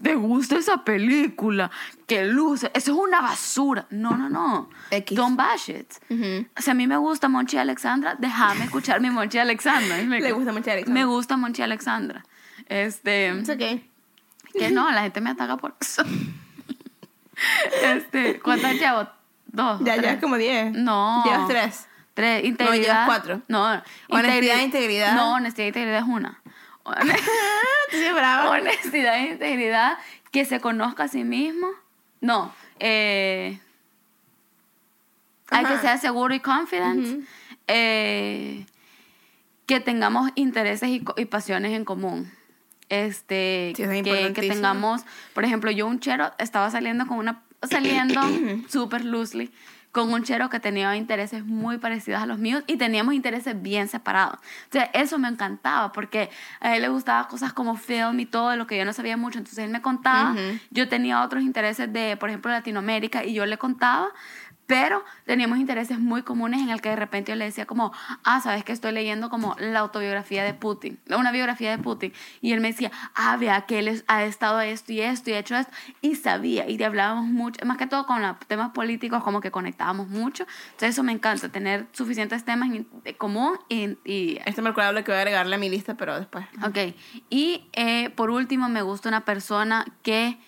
[0.00, 1.70] ¿te gusta esa película?
[2.06, 3.86] Que luce, eso es una basura.
[3.90, 4.68] No, no, no.
[4.90, 5.16] X.
[5.16, 5.90] Don't bash it.
[6.56, 9.96] Si a mí me gusta Monchi Alexandra, déjame escuchar mi Monchi Alexandra.
[10.04, 10.20] ¿me?
[10.20, 10.94] Le gusta Monchi Alexandra.
[10.94, 12.24] Me gusta Monchi Alexandra.
[12.68, 13.88] Este, It's okay.
[14.52, 16.02] que no, la gente me ataca por eso.
[17.82, 19.08] Este, ¿cuántas llevo?
[19.46, 19.80] Dos.
[19.84, 20.12] Ya, tres.
[20.14, 20.72] ya como 10.
[20.74, 21.22] No.
[21.24, 21.88] Llevas 3.
[22.14, 22.82] Tres, No, integridad.
[22.82, 23.42] llevas cuatro.
[23.48, 25.14] No, Honestidad e integridad.
[25.14, 26.40] No, honestidad e integridad es una.
[26.84, 27.16] Hone-
[27.90, 28.50] Sí, bravo.
[28.50, 29.98] honestidad e integridad,
[30.30, 31.68] que se conozca a sí mismo.
[32.20, 33.58] No, eh,
[35.50, 35.80] hay que Ajá.
[35.82, 37.26] ser seguro y confident.
[37.66, 38.66] eh,
[39.66, 42.30] que tengamos intereses y pasiones en común.
[42.88, 45.02] Este, Sí, es que, que tengamos,
[45.34, 48.20] por ejemplo, yo un chero estaba saliendo con una, saliendo
[48.68, 49.50] super loosely
[49.92, 53.88] con un chero que tenía intereses muy parecidos a los míos y teníamos intereses bien
[53.88, 54.38] separados.
[54.64, 56.30] Entonces, eso me encantaba porque
[56.60, 59.38] a él le gustaba cosas como film y todo lo que yo no sabía mucho.
[59.38, 60.34] Entonces, él me contaba,
[60.70, 64.08] yo tenía otros intereses de, por ejemplo, Latinoamérica y yo le contaba,
[64.66, 67.92] pero teníamos intereses muy comunes en el que de repente yo le decía como,
[68.24, 72.12] ah, sabes que estoy leyendo como la autobiografía de Putin, una biografía de Putin.
[72.40, 75.38] Y él me decía, ah, vea que él ha estado esto y esto y ha
[75.38, 75.72] hecho esto.
[76.00, 80.08] Y sabía, y hablábamos mucho, más que todo con los temas políticos, como que conectábamos
[80.08, 80.46] mucho.
[80.66, 82.86] Entonces eso me encanta, tener suficientes temas en
[83.18, 83.98] común y...
[84.04, 86.46] y Este me recuerda lo que voy a agregarle a mi lista, pero después.
[86.66, 86.94] Ok.
[87.30, 90.38] Y eh, por último, me gusta una persona que,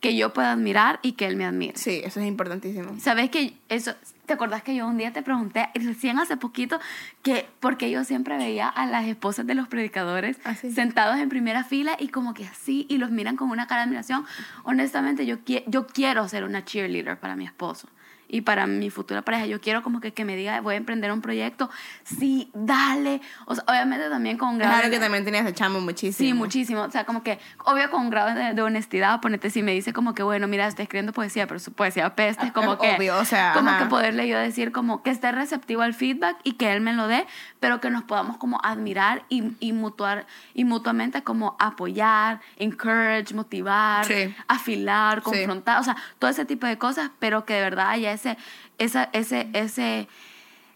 [0.00, 1.76] que yo pueda admirar y que él me admire.
[1.76, 2.94] Sí, eso es importantísimo.
[3.00, 3.94] ¿Sabes que eso?
[4.26, 6.78] ¿Te acordás que yo un día te pregunté, recién hace poquito,
[7.22, 11.64] que porque yo siempre veía a las esposas de los predicadores Ah, sentados en primera
[11.64, 14.24] fila y como que así y los miran con una cara de admiración?
[14.64, 17.88] Honestamente, yo, qui- yo quiero ser una cheerleader para mi esposo
[18.28, 19.46] y para mi futura pareja.
[19.46, 21.70] Yo quiero como que, que me diga, voy a emprender un proyecto.
[22.04, 23.20] Sí, dale.
[23.46, 25.80] O sea, obviamente también con un Es grado algo de- que también tenías de chamo
[25.80, 26.26] muchísimo.
[26.28, 26.82] Sí, muchísimo.
[26.82, 29.92] O sea, como que, obvio, con un grado de, de honestidad, ponete, si me dice
[29.92, 32.94] como que, bueno, mira, estoy escribiendo poesía, pero su poesía peste, es como que.
[32.96, 33.84] Obvio, o sea, Como ajá.
[33.84, 37.06] que poderle yo decir, como que esté receptivo al feedback y que él me lo
[37.08, 37.26] dé,
[37.60, 44.04] pero que nos podamos como admirar y, y mutuar, y mutuamente como apoyar, encourage, motivar,
[44.04, 44.34] Sí.
[44.48, 45.24] afilar, Sí.
[45.24, 48.36] confrontar, o sea, todo ese tipo de cosas, pero que de verdad haya ese,
[48.78, 50.08] esa, ese, ese,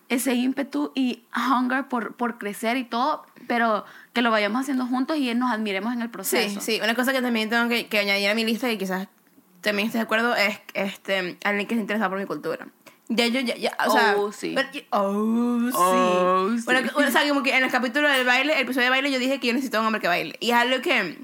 [0.09, 5.16] ese ímpetu y hunger por, por crecer y todo, pero que lo vayamos haciendo juntos
[5.18, 6.61] y nos admiremos en el Sí, proceso.
[6.61, 6.80] sí.
[6.82, 9.09] Una cosa que también tengo que, que añadir a mi lista y quizás
[9.61, 12.66] también estés de acuerdo es este, alguien que se interesa por mi cultura.
[13.12, 14.14] Ya yo, ya, ya, o sea...
[14.16, 14.55] Oh, sí.
[14.55, 15.72] pero- oh, sí.
[15.76, 16.62] Oh, sí.
[16.64, 19.18] Bueno, o sea, como que en el capítulo del baile, el episodio de baile, yo
[19.18, 20.36] dije que yo necesito un hombre que baile.
[20.38, 21.18] Y es algo que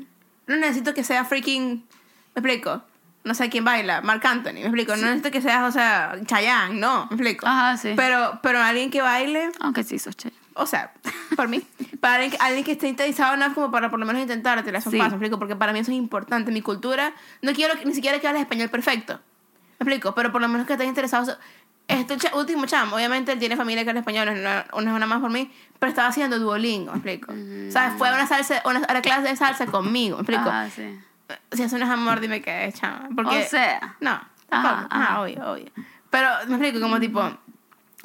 [0.48, 1.86] no necesito que sea freaking...
[2.34, 2.82] ¿Me explico?
[3.26, 4.94] No sé quién baila, Marc Anthony, ¿me explico?
[4.96, 7.46] No necesito que seas, o sea, Chayanne, no, ¿me explico?
[7.46, 7.92] Ajá, sí.
[7.96, 10.32] Pero, pero alguien que baile, Aunque sí, sos che.
[10.54, 10.92] o sea,
[11.36, 11.60] por mí,
[12.00, 14.70] para alguien, que- alguien que esté interesado en como para por lo menos intentar te
[14.80, 14.88] Sí.
[14.90, 15.38] un paso, ¿me explico?
[15.40, 17.12] Porque para mí eso es importante, mi cultura,
[17.42, 19.14] no quiero ni siquiera que hables español perfecto,
[19.80, 20.14] ¿me explico?
[20.14, 21.36] Pero por lo menos que estés interesado,
[21.88, 25.30] este último chamo, obviamente él tiene familia que habla español, no es una, más por
[25.30, 25.50] mí,
[25.80, 27.32] pero estaba haciendo Duolingo, ¿me explico?
[27.70, 27.94] ¿Sabes?
[27.98, 30.48] Fue a una salsa, una, a la clase de salsa conmigo, ¿me explico?
[30.48, 30.96] Ah, sí.
[31.52, 33.08] Si eso no es amor, dime qué es, chama.
[33.14, 33.96] Porque, O sea.
[34.00, 34.74] no, tampoco.
[34.74, 35.20] Ajá, Ajá, ajá.
[35.22, 35.72] obvio, obvio.
[36.10, 37.20] Pero me explico, como tipo,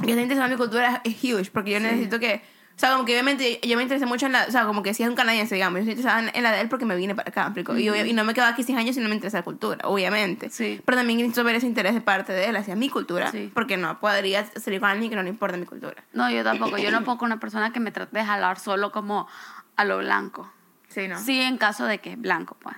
[0.03, 2.41] que esté interesado en mi cultura es, huge, porque yo necesito que.
[2.75, 4.45] O sea, como que obviamente yo me interesé mucho en la.
[4.47, 6.61] O sea, como que si es un canadiense, digamos, yo estoy interesada en, la de
[6.61, 7.77] él porque me vine para acá, ¿me explico?
[7.77, 9.87] y, obvia- y no me quedo aquí seis años si no me interesa la cultura,
[9.87, 10.49] obviamente.
[10.49, 10.81] Sí.
[10.83, 13.51] Pero también necesito ver ese interés de parte de él hacia mi cultura, Sí.
[13.53, 16.03] porque no podría salir con alguien que no le importa mi cultura.
[16.13, 16.79] No, yo tampoco.
[16.79, 19.27] Yo no puedo con una persona que me trate de jalar solo como
[19.75, 20.51] a lo blanco.
[20.87, 21.19] Sí, ¿no?
[21.19, 22.75] Sí, en caso de que es blanco, pues.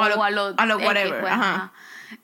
[0.00, 1.72] O a lo- a lo X, whatever, pues, ajá.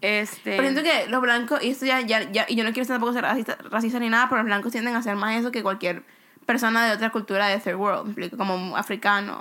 [0.01, 0.57] Este.
[0.57, 2.95] Pero siento que los blancos, y esto ya, ya, ya- y yo no quiero ser
[2.95, 5.63] tampoco ser racista, racista ni nada, pero los blancos tienden a hacer más eso que
[5.63, 6.03] cualquier
[6.47, 9.35] persona de otra cultura de third world, me explico, como africano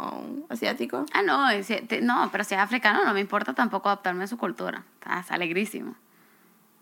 [0.48, 1.06] o asiático.
[1.14, 4.24] Ah, no, y si- te- no, pero si es africano no me importa tampoco adaptarme
[4.24, 4.84] a su cultura.
[5.00, 5.96] Está, está alegrísimo.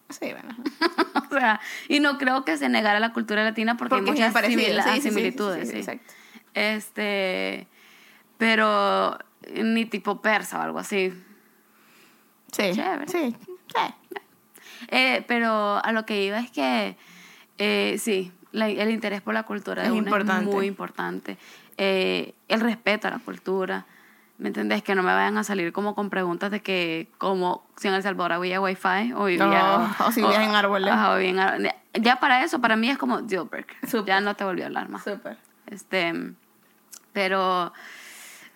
[0.10, 0.56] Sí, bueno.
[1.32, 4.34] o sea, y no creo que se negara la cultura latina porque, Porque hay muchas
[4.34, 5.70] parecido, simila- sí, similitudes.
[5.70, 5.91] sí, sí, sí.
[5.91, 6.14] exacto.
[6.56, 7.68] Este,
[8.38, 9.18] pero
[9.54, 11.14] ni tipo persa o algo así.
[12.52, 13.08] Sí, Chévere.
[13.08, 13.36] sí,
[13.68, 14.16] sí.
[14.89, 16.95] Eh, pero a lo que iba es que
[17.58, 20.50] eh, sí, la- el interés por la cultura Es de importante.
[20.50, 21.38] es muy importante.
[21.78, 23.86] Eh, el respeto a la cultura.
[24.38, 24.82] ¿Me entendés?
[24.84, 28.02] Que no me vayan a salir como con preguntas de que, como si en El
[28.04, 29.45] Salvador había wifi o vivía.
[29.45, 30.89] No, o si vivías en árboles.
[30.93, 33.76] ajá, o vivía en ar- Ya para eso, para mí es como deal breaker.
[34.06, 35.04] Ya no te volvió a hablar más.
[35.04, 35.38] Súper.
[35.68, 36.14] Este,
[37.12, 37.74] pero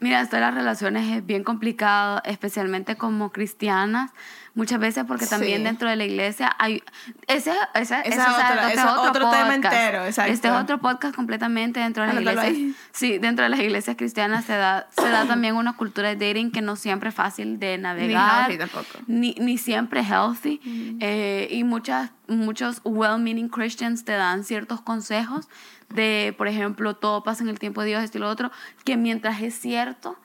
[0.03, 4.11] mira, esto de las relaciones es bien complicado, especialmente como cristianas,
[4.55, 5.63] muchas veces porque también Sí.
[5.63, 6.83] dentro de la iglesia hay
[7.27, 9.73] ese ese, Esa ese- es otra- este ese es otro tema podcast.
[9.75, 10.31] entero, exacto.
[10.33, 12.75] Este es otro podcast completamente dentro de las Anótalo iglesias.
[12.75, 12.75] ahí.
[12.91, 16.51] Sí, dentro de las iglesias cristianas se da se da también una cultura de dating
[16.51, 18.51] que no siempre es fácil de navegar.
[18.51, 18.99] healthy tampoco.
[19.07, 20.59] Ni, ni siempre healthy.
[20.99, 25.47] Eh, y muchas, muchos well-meaning Christians te dan ciertos consejos
[25.93, 28.51] de, por ejemplo, todo pasa en el tiempo de Dios, esto y lo otro,
[28.83, 30.17] que mientras es cierto,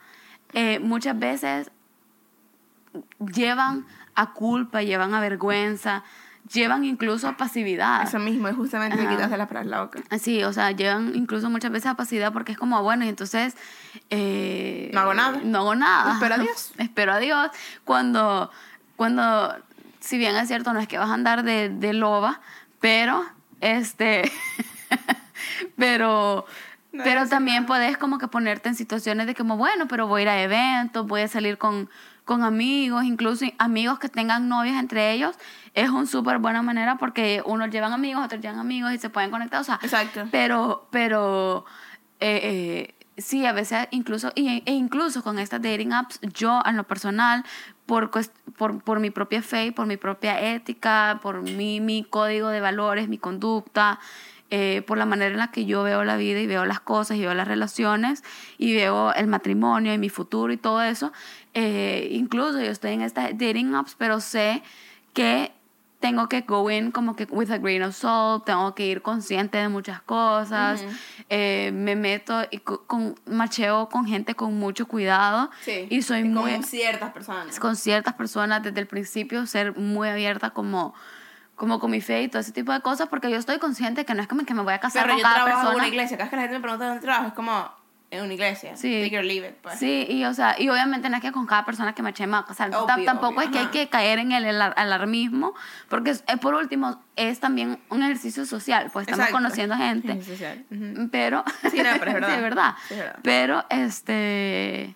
[0.55, 1.71] eh, muchas veces
[3.33, 6.03] llevan a culpa, llevan a vergüenza,
[6.53, 8.03] llevan incluso a pasividad.
[8.03, 9.11] Eso mismo, es justamente me Ajá.
[9.13, 10.01] quitas de la palabra la boca.
[10.19, 13.57] Sí, o sea, llevan incluso muchas veces a pasividad porque es como, bueno, y entonces...
[14.11, 15.41] eh, No hago nada.
[15.45, 16.15] No hago nada.
[16.15, 16.73] Espero a Dios.
[16.79, 17.51] Espero a Dios.
[17.85, 18.51] Cuando,
[18.97, 19.55] cuando,
[20.01, 22.41] si bien es cierto, no es que vas a andar de, de loba,
[22.81, 23.25] pero,
[23.61, 24.31] este,
[25.77, 26.47] pero...
[26.91, 30.23] No pero también puedes como que ponerte en situaciones de como, bueno, pero voy a
[30.23, 31.91] ir a eventos, voy a salir con,
[32.29, 35.35] con amigos, incluso amigos que tengan novios entre ellos,
[35.73, 39.31] es un súper buena manera porque unos llevan amigos, otros llevan amigos y se pueden
[39.31, 40.29] conectar, o sea, Exacto.
[40.31, 41.65] pero, pero
[42.21, 46.85] eh, eh, sí, a veces incluso, e incluso con estas dating apps, yo en lo
[46.85, 47.45] personal,
[47.87, 48.11] por,
[48.59, 53.09] por, por mi propia fe, por mi propia ética, por mi, mi código de valores,
[53.09, 54.01] mi conducta,
[54.51, 57.17] eh, por la manera en la que yo veo la vida y veo las cosas
[57.17, 58.23] y veo las relaciones
[58.57, 61.13] y veo el matrimonio y mi futuro y todo eso,
[61.55, 64.63] eh, incluso yo estoy en estas dating apps, pero sé
[65.13, 65.53] que
[66.01, 69.59] tengo que go in como que with a grain of salt, tengo que ir consciente
[69.59, 70.85] de muchas cosas,
[71.29, 75.89] eh, me meto y co- con, macheo con gente con mucho cuidado Sí.
[75.91, 77.59] y soy con muy ciertas personas.
[77.59, 80.95] con ciertas personas desde el principio ser muy abierta como
[81.59, 84.15] como con mi fe y todo ese tipo de cosas porque yo estoy consciente que
[84.15, 85.89] no es como que me voy a casar Pero con yo cada trabajo en una
[85.89, 86.17] iglesia.
[86.17, 87.79] Cada vez que la gente me pregunta dónde trabajo, es como
[88.11, 88.75] en una iglesia.
[88.75, 89.03] Sí.
[89.05, 89.79] Take or leave it, pues.
[89.79, 92.27] Sí, y o sea, y obviamente no es que con cada persona que me eche
[92.27, 94.73] más, o sea, Obvio, tam- tampoco obvio, es que hay que caer en el alar-
[94.79, 95.53] alarmismo,
[95.91, 99.37] porque es- por último es también un ejercicio social, pues estamos Exacto.
[99.43, 100.65] conociendo gente, Sí, social.
[101.11, 102.29] Pero Sí, no, pero es verdad.
[102.29, 102.75] sí, es verdad.
[102.89, 103.19] Sí, es verdad.
[103.23, 104.95] Pero este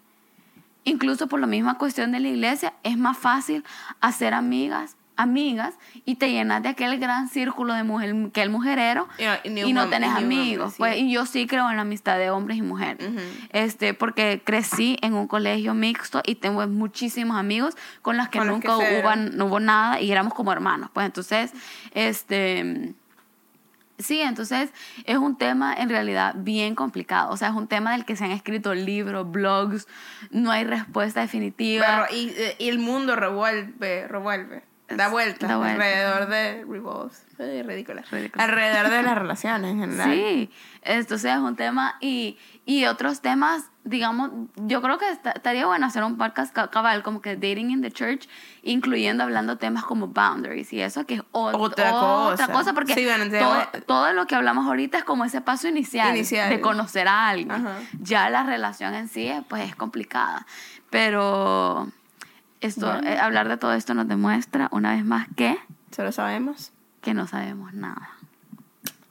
[0.85, 3.65] incluso por la misma cuestión de la iglesia es más fácil
[4.01, 9.09] hacer amigas amigas y te llenas de aquel gran círculo de mujer que el mujerero
[9.18, 10.79] Y no- y y tenés y hombre, amigos sí.
[10.79, 13.11] pues y yo sí creo en la amistad de hombres y mujeres
[13.51, 18.49] este porque crecí en un colegio mixto y tengo muchísimos amigos con los que Con
[18.49, 21.53] los nunca que hubo, no hubo nada y éramos como hermanos pues entonces
[21.95, 22.95] este
[23.99, 24.70] Sí, entonces
[25.05, 27.31] es un tema en realidad bien complicado.
[27.31, 29.87] O sea, es un tema del que se han escrito libros, blogs,
[30.31, 32.07] no hay respuesta definitiva.
[32.09, 34.64] Pero, y, eh, y el mundo revuelve, revuelve.
[34.97, 35.74] Da vueltas Da vueltas.
[35.80, 37.24] alrededor de revolves.
[37.38, 38.03] Eh, ridícula.
[38.11, 38.45] Ridícula.
[38.45, 40.11] Alrededor de las relaciones en general.
[40.12, 40.51] Sí,
[40.82, 45.86] entonces es un tema y, y otros temas, digamos, yo creo que esta- estaría bueno
[45.86, 48.28] hacer un podcast ca- cabal como que Dating in the Church,
[48.62, 52.53] incluyendo hablando temas como boundaries y eso que es ot- Otra otra cosa.
[52.53, 56.14] cosa, porque Sí, bueno, todo, todo lo que hablamos ahorita es como ese paso inicial,
[56.16, 56.49] Inicial.
[56.51, 57.51] de conocer a alguien.
[57.51, 57.78] Ajá.
[58.01, 60.47] Ya la relación en sí pues es complicada,
[60.90, 61.88] pero
[62.63, 63.09] esto, Bueno.
[63.09, 65.59] eh, hablar de todo esto nos demuestra una vez más que,
[65.91, 66.73] Se lo sabemos.
[67.01, 68.11] que no sabemos nada.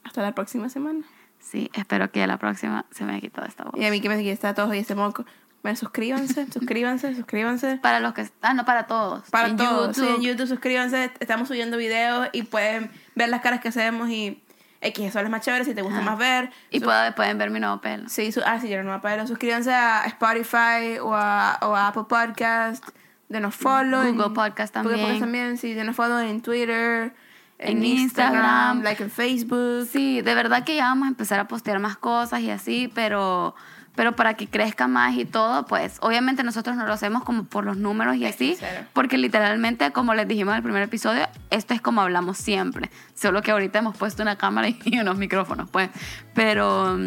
[0.04, 1.02] Hasta la próxima semana.
[1.40, 3.74] Sí, espero que a la próxima se me haya quitado esta voz.
[3.80, 5.26] Y a mí que me está todo y este moco.
[5.64, 7.78] Bueno, suscríbanse, suscríbanse, suscríbanse.
[7.78, 8.28] Para los que...
[8.42, 9.30] Ah, no, para todos.
[9.30, 9.96] Para En todos.
[9.96, 10.16] Sí, YouTube.
[10.18, 11.12] en YouTube suscríbanse.
[11.20, 14.42] Estamos subiendo videos y pueden ver las caras que hacemos y
[14.84, 16.10] X, eso es más chévere si te gusta Ajá.
[16.12, 16.50] más ver.
[16.72, 18.10] Y Su- puedo- pueden ver mi nuevo pelo.
[18.10, 19.28] Sí, su, ah, sí, yo me acuerdo.
[19.28, 22.84] Suscríbanse a Spotify o a, o a Apple Podcast.
[23.32, 24.04] Denos follow.
[24.04, 25.00] Google en- Podcast Google también.
[25.08, 25.74] Podcast también, sí.
[25.74, 27.14] Denos follow en Twitter,
[27.58, 28.82] en, En Instagram, Instagram.
[28.84, 29.88] like en Facebook.
[29.92, 33.56] Sí, de verdad que ya vamos a empezar a postear más cosas y así, pero,
[33.96, 37.64] pero para que crezca más y todo, pues obviamente nosotros no lo hacemos como por
[37.66, 38.58] los números y así,
[38.94, 43.42] porque literalmente, como les dijimos en el primer episodio, esto es como hablamos siempre, solo
[43.42, 45.90] que ahorita hemos puesto una cámara y unos micrófonos, pues,
[46.34, 46.98] pero,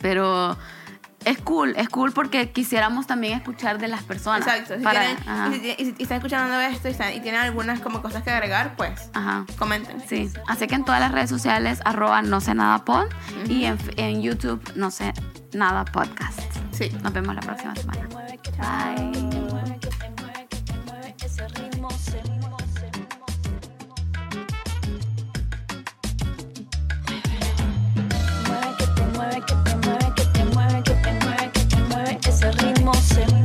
[0.00, 0.56] pero
[1.26, 4.40] es cool, es cool porque quisiéramos también escuchar de las personas.
[4.46, 4.76] Exacto.
[4.78, 7.40] Si para- tienen- y, si, y si- y están escuchando esto y, están- y tienen
[7.42, 9.44] algunas como cosas que agregar, pues ajá.
[9.58, 10.00] comenten.
[10.08, 13.06] Sí, así que en todas las redes sociales, arroba no sé nada pod
[13.48, 15.12] y en, en YouTube no sé
[15.52, 16.38] nada podcast.
[16.72, 16.90] Sí.
[17.02, 18.08] Nos vemos la próxima semana.
[18.58, 19.45] Bye.
[33.08, 33.35] Listen.